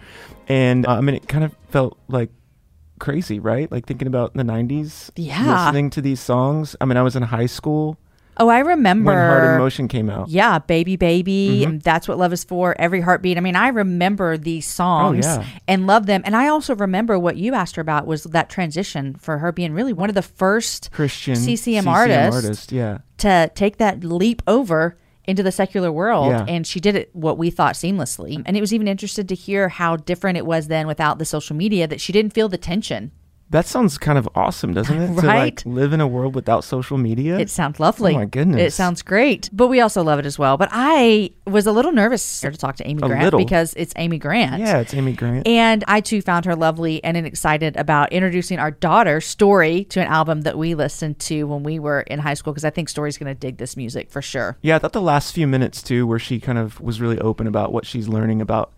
and 0.48 0.86
uh, 0.86 0.92
I 0.98 1.02
mean, 1.02 1.16
it 1.16 1.28
kind 1.28 1.44
of 1.44 1.56
felt 1.70 1.98
like 2.08 2.30
crazy, 3.00 3.40
right? 3.40 3.72
Like 3.72 3.88
thinking 3.88 4.08
about 4.08 4.36
the 4.36 4.44
'90s, 4.44 5.10
Yeah. 5.16 5.66
listening 5.66 5.90
to 5.92 6.02
these 6.02 6.20
songs. 6.20 6.76
I 6.80 6.86
mean, 6.86 6.98
I 6.98 7.02
was 7.02 7.16
in 7.16 7.24
high 7.24 7.48
school 7.48 7.98
Oh, 8.42 8.50
I 8.50 8.60
remember. 8.60 9.12
when 9.12 9.18
Heart 9.18 9.44
in 9.54 9.58
Motion 9.60 9.88
came 9.88 10.10
out. 10.10 10.28
Yeah, 10.30 10.58
baby, 10.60 10.96
baby, 10.96 11.62
Mhm. 11.64 11.68
and 11.70 11.82
that's 11.82 12.08
what 12.08 12.18
love 12.18 12.34
is 12.34 12.44
for. 12.44 12.76
Every 12.80 13.02
heartbeat. 13.02 13.38
I 13.38 13.42
mean, 13.42 13.56
I 13.56 13.68
remember 13.68 14.36
these 14.38 14.66
songs 14.68 15.26
Oh, 15.28 15.40
yeah. 15.42 15.46
and 15.68 15.86
love 15.88 16.08
them, 16.08 16.22
and 16.26 16.36
I 16.36 16.48
also 16.48 16.76
remember 16.76 17.20
what 17.20 17.38
you 17.38 17.54
asked 17.54 17.76
her 17.76 17.82
about 17.82 18.08
was 18.08 18.24
that 18.24 18.50
transition 18.50 19.16
for 19.20 19.38
her 19.38 19.52
being 19.52 19.74
really 19.74 19.94
one 19.94 20.10
of 20.10 20.16
the 20.16 20.22
first 20.22 20.90
Christian 20.92 21.36
CCM 21.36 21.88
artist. 21.88 22.34
artist, 22.36 22.72
yeah. 22.72 22.98
to 23.20 23.52
take 23.54 23.78
that 23.78 24.04
leap 24.04 24.42
over 24.48 24.98
into 25.26 25.44
the 25.44 25.52
secular 25.52 25.92
world, 25.92 26.30
Yeah. 26.32 26.46
and 26.48 26.66
she 26.66 26.80
did 26.80 26.96
it 26.96 27.10
what 27.14 27.38
we 27.38 27.52
thought 27.52 27.76
seamlessly. 27.76 28.42
And 28.44 28.58
it 28.58 28.62
was 28.62 28.74
even 28.74 28.88
interested 28.88 29.30
to 29.30 29.36
hear 29.36 29.70
how 29.70 29.96
different 29.96 30.38
it 30.40 30.46
was 30.48 30.68
then 30.68 30.88
without 30.88 31.20
the 31.20 31.26
social 31.26 31.56
media 31.56 31.88
that 31.88 32.02
she 32.02 32.12
didn't 32.12 32.34
feel 32.34 32.50
the 32.50 32.58
tension. 32.58 33.12
That 33.52 33.66
sounds 33.68 33.98
kind 33.98 34.18
of 34.18 34.28
awesome, 34.34 34.74
doesn't 34.74 34.98
it? 35.00 35.08
To 35.08 35.28
Right? 35.28 35.44
like 35.44 35.64
live 35.66 35.92
in 35.94 36.00
a 36.02 36.08
world 36.08 36.36
without 36.36 36.64
social 36.64 36.98
media. 36.98 37.38
It 37.38 37.50
sounds 37.50 37.80
lovely. 37.80 38.14
Oh 38.14 38.18
my 38.20 38.26
goodness. 38.26 38.62
It 38.62 38.72
sounds 38.74 39.02
great. 39.02 39.50
But 39.52 39.68
we 39.68 39.82
also 39.82 40.02
love 40.04 40.20
it 40.20 40.26
as 40.26 40.40
well. 40.40 40.56
But 40.58 40.70
I 40.72 41.32
was 41.46 41.68
a 41.68 41.72
little 41.74 41.92
nervous 41.92 42.40
to 42.42 42.52
talk 42.52 42.78
to 42.78 42.88
Amy 42.88 43.02
A 43.04 43.08
Grant 43.08 43.24
little. 43.26 43.40
because 43.40 43.74
it's 43.76 43.94
Amy 43.98 44.18
Grant. 44.20 44.60
yeah, 44.62 44.80
it's 44.80 44.94
Amy 44.94 45.14
Grant. 45.14 45.46
And 45.48 45.84
I 45.88 46.00
too 46.02 46.22
found 46.22 46.46
her 46.46 46.56
lovely 46.56 47.04
and 47.04 47.18
excited 47.18 47.76
about 47.76 48.12
introducing 48.14 48.58
our 48.58 48.72
daughter, 48.72 49.20
Story, 49.20 49.84
to 49.86 50.00
an 50.00 50.08
album 50.08 50.42
that 50.42 50.58
we 50.58 50.74
listened 50.74 51.20
to 51.20 51.44
when 51.44 51.64
we 51.64 51.78
were 51.78 52.02
in 52.02 52.20
high 52.20 52.36
school 52.36 52.54
because 52.54 52.66
I 52.66 52.70
think 52.70 52.88
Story's 52.90 53.18
going 53.18 53.34
to 53.34 53.38
dig 53.40 53.58
this 53.58 53.76
music 53.76 54.10
for 54.10 54.22
sure. 54.22 54.58
Yeah, 54.62 54.78
I 54.78 54.80
thought 54.80 54.94
the 54.94 55.02
last 55.02 55.34
few 55.36 55.46
minutes 55.46 55.84
too, 55.84 56.08
where 56.08 56.20
she 56.20 56.40
kind 56.40 56.58
of 56.58 56.80
was 56.80 57.02
really 57.02 57.20
open 57.20 57.48
about 57.48 57.74
what 57.74 57.86
she's 57.86 58.08
learning 58.08 58.40
about 58.42 58.72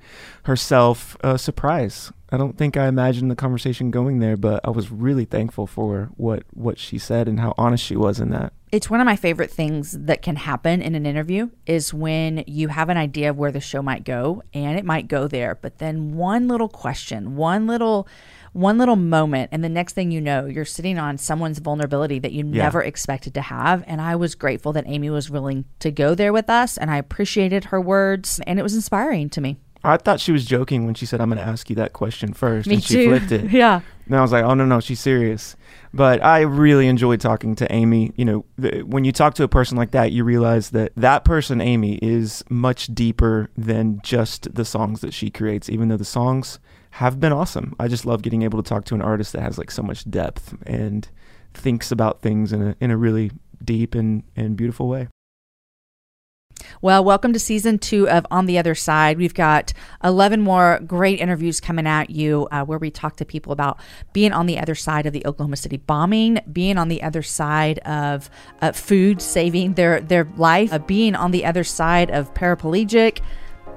herself, 0.43 1.15
a 1.21 1.37
surprise. 1.37 2.11
I 2.33 2.37
don't 2.37 2.57
think 2.57 2.77
I 2.77 2.87
imagined 2.87 3.29
the 3.29 3.35
conversation 3.35 3.91
going 3.91 4.17
there, 4.17 4.35
but 4.35 4.61
I 4.63 4.71
was 4.71 4.91
really 4.91 5.23
thankful 5.23 5.67
for 5.67 6.09
what 6.17 6.43
what 6.53 6.79
she 6.79 6.97
said 6.97 7.27
and 7.27 7.39
how 7.39 7.53
honest 7.59 7.85
she 7.85 7.95
was 7.95 8.19
in 8.19 8.31
that. 8.31 8.53
It's 8.71 8.89
one 8.89 8.99
of 8.99 9.05
my 9.05 9.15
favorite 9.15 9.51
things 9.51 9.91
that 9.91 10.23
can 10.23 10.35
happen 10.35 10.81
in 10.81 10.95
an 10.95 11.05
interview 11.05 11.51
is 11.67 11.93
when 11.93 12.43
you 12.47 12.69
have 12.69 12.89
an 12.89 12.97
idea 12.97 13.29
of 13.29 13.37
where 13.37 13.51
the 13.51 13.59
show 13.59 13.83
might 13.83 14.03
go 14.03 14.41
and 14.51 14.79
it 14.79 14.83
might 14.83 15.07
go 15.07 15.27
there, 15.27 15.59
but 15.61 15.77
then 15.77 16.15
one 16.15 16.47
little 16.47 16.69
question, 16.69 17.35
one 17.35 17.67
little 17.67 18.07
one 18.51 18.79
little 18.79 18.95
moment 18.95 19.49
and 19.51 19.63
the 19.63 19.69
next 19.69 19.93
thing 19.93 20.09
you 20.09 20.19
know, 20.21 20.47
you're 20.47 20.65
sitting 20.65 20.97
on 20.97 21.19
someone's 21.19 21.59
vulnerability 21.59 22.17
that 22.17 22.31
you 22.31 22.45
Yeah. 22.45 22.63
never 22.63 22.81
expected 22.81 23.35
to 23.35 23.41
have 23.41 23.83
and 23.85 24.01
I 24.01 24.15
was 24.15 24.33
grateful 24.33 24.73
that 24.73 24.85
Amy 24.87 25.11
was 25.11 25.29
willing 25.29 25.65
to 25.79 25.91
go 25.91 26.15
there 26.15 26.33
with 26.33 26.49
us 26.49 26.79
and 26.79 26.89
I 26.89 26.97
appreciated 26.97 27.65
her 27.65 27.79
words 27.79 28.39
and 28.47 28.57
it 28.57 28.63
was 28.63 28.73
inspiring 28.73 29.29
to 29.29 29.41
me. 29.41 29.57
I 29.83 29.97
thought 29.97 30.19
she 30.19 30.31
was 30.31 30.45
joking 30.45 30.85
when 30.85 30.95
she 30.95 31.05
said, 31.05 31.19
"I'm 31.19 31.29
going 31.29 31.39
to 31.39 31.47
ask 31.47 31.69
you 31.69 31.75
that 31.77 31.93
question 31.93 32.33
first. 32.33 32.67
Me 32.67 32.75
and 32.75 32.83
she 32.83 32.93
too. 32.93 33.09
flipped 33.09 33.31
it. 33.31 33.51
yeah. 33.51 33.81
And 34.05 34.15
I 34.15 34.21
was 34.21 34.31
like, 34.31 34.43
oh, 34.43 34.53
no, 34.53 34.65
no, 34.65 34.79
she's 34.79 34.99
serious. 34.99 35.55
But 35.93 36.23
I 36.23 36.41
really 36.41 36.87
enjoyed 36.87 37.21
talking 37.21 37.55
to 37.55 37.71
Amy. 37.71 38.11
You 38.15 38.25
know, 38.25 38.45
th- 38.61 38.83
when 38.83 39.05
you 39.05 39.11
talk 39.11 39.33
to 39.35 39.43
a 39.43 39.47
person 39.47 39.77
like 39.77 39.91
that, 39.91 40.11
you 40.11 40.23
realize 40.23 40.71
that 40.71 40.91
that 40.97 41.23
person, 41.23 41.61
Amy, 41.61 41.99
is 42.01 42.43
much 42.49 42.87
deeper 42.87 43.49
than 43.57 44.01
just 44.03 44.53
the 44.55 44.65
songs 44.65 45.01
that 45.01 45.13
she 45.13 45.29
creates, 45.29 45.69
even 45.69 45.87
though 45.87 45.97
the 45.97 46.05
songs 46.05 46.59
have 46.91 47.19
been 47.19 47.31
awesome. 47.31 47.75
I 47.79 47.87
just 47.87 48.05
love 48.05 48.21
getting 48.21 48.41
able 48.41 48.61
to 48.61 48.67
talk 48.67 48.85
to 48.85 48.95
an 48.95 49.01
artist 49.01 49.33
that 49.33 49.41
has 49.41 49.57
like 49.57 49.71
so 49.71 49.81
much 49.81 50.09
depth 50.09 50.53
and 50.65 51.07
thinks 51.53 51.91
about 51.91 52.21
things 52.21 52.51
in 52.51 52.61
a, 52.61 52.75
in 52.79 52.91
a 52.91 52.97
really 52.97 53.31
deep 53.63 53.95
and, 53.95 54.23
and 54.35 54.57
beautiful 54.57 54.87
way. 54.87 55.07
Well, 56.81 57.03
welcome 57.03 57.33
to 57.33 57.39
season 57.39 57.79
two 57.79 58.09
of 58.09 58.25
On 58.31 58.45
the 58.45 58.57
Other 58.57 58.75
Side. 58.75 59.17
We've 59.17 59.33
got 59.33 59.73
11 60.03 60.41
more 60.41 60.79
great 60.85 61.19
interviews 61.19 61.59
coming 61.59 61.87
at 61.87 62.09
you 62.09 62.47
uh, 62.51 62.63
where 62.65 62.77
we 62.77 62.91
talk 62.91 63.15
to 63.17 63.25
people 63.25 63.51
about 63.51 63.79
being 64.13 64.31
on 64.33 64.45
the 64.45 64.59
other 64.59 64.75
side 64.75 65.05
of 65.05 65.13
the 65.13 65.25
Oklahoma 65.25 65.55
City 65.57 65.77
bombing, 65.77 66.39
being 66.51 66.77
on 66.77 66.87
the 66.89 67.01
other 67.03 67.21
side 67.21 67.79
of 67.79 68.29
uh, 68.61 68.71
food 68.71 69.21
saving 69.21 69.73
their, 69.73 70.01
their 70.01 70.27
life, 70.37 70.73
uh, 70.73 70.79
being 70.79 71.15
on 71.15 71.31
the 71.31 71.45
other 71.45 71.63
side 71.63 72.09
of 72.11 72.33
paraplegic. 72.33 73.19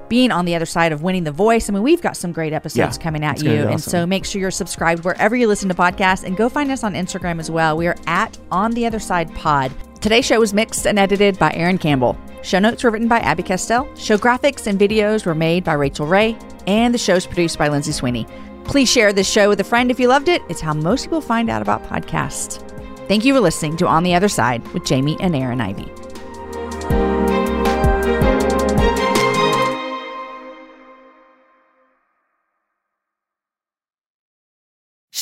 Being 0.09 0.31
on 0.31 0.45
the 0.45 0.55
other 0.55 0.65
side 0.65 0.93
of 0.93 1.01
winning 1.03 1.25
the 1.25 1.33
voice. 1.33 1.69
I 1.69 1.73
mean, 1.73 1.83
we've 1.83 2.01
got 2.01 2.15
some 2.15 2.31
great 2.31 2.53
episodes 2.53 2.95
Yeah, 2.97 3.03
coming 3.03 3.25
at 3.25 3.43
you. 3.43 3.57
gonna 3.57 3.71
And 3.71 3.81
so 3.81 4.05
make 4.05 4.23
sure 4.23 4.39
you're 4.39 4.51
subscribed 4.51 5.03
wherever 5.03 5.35
you 5.35 5.49
listen 5.49 5.67
to 5.67 5.75
podcasts 5.75 6.23
and 6.23 6.37
go 6.37 6.47
find 6.47 6.71
us 6.71 6.85
on 6.85 6.93
Instagram 6.93 7.41
as 7.41 7.51
well. 7.51 7.75
We 7.75 7.87
are 7.87 7.95
at 8.07 8.37
On 8.49 8.71
the 8.71 8.85
Other 8.85 8.99
Side 8.99 9.35
Pod. 9.35 9.69
Today's 10.01 10.25
show 10.25 10.39
was 10.39 10.53
mixed 10.53 10.85
and 10.85 10.99
edited 10.99 11.39
by 11.39 11.51
Aaron 11.53 11.79
Campbell. 11.79 12.17
Show 12.43 12.59
notes 12.59 12.83
were 12.83 12.91
written 12.91 13.07
by 13.07 13.19
Abby 13.19 13.41
Castell. 13.41 13.89
Show 13.95 14.17
graphics 14.17 14.67
and 14.67 14.79
videos 14.79 15.25
were 15.25 15.35
made 15.35 15.63
by 15.63 15.73
Rachel 15.73 16.05
Ray. 16.05 16.37
And 16.67 16.93
the 16.93 16.99
show's 16.99 17.25
produced 17.25 17.57
by 17.57 17.67
Lindsay 17.67 17.91
Sweeney. 17.91 18.27
Please 18.63 18.89
share 18.89 19.11
this 19.11 19.29
show 19.29 19.49
with 19.49 19.59
a 19.59 19.63
friend 19.63 19.89
if 19.89 19.99
you 19.99 20.07
loved 20.07 20.27
it. 20.27 20.43
It's 20.49 20.61
how 20.61 20.73
most 20.73 21.05
people 21.05 21.21
find 21.21 21.49
out 21.49 21.61
about 21.61 21.83
podcasts. 21.83 22.61
Thank 23.07 23.25
you 23.25 23.33
for 23.33 23.39
listening 23.39 23.75
to 23.77 23.87
On 23.87 24.03
the 24.03 24.13
Other 24.13 24.29
Side 24.29 24.65
with 24.73 24.85
Jamie 24.85 25.17
and 25.19 25.35
Aaron 25.35 25.61
Ivy. 25.61 25.91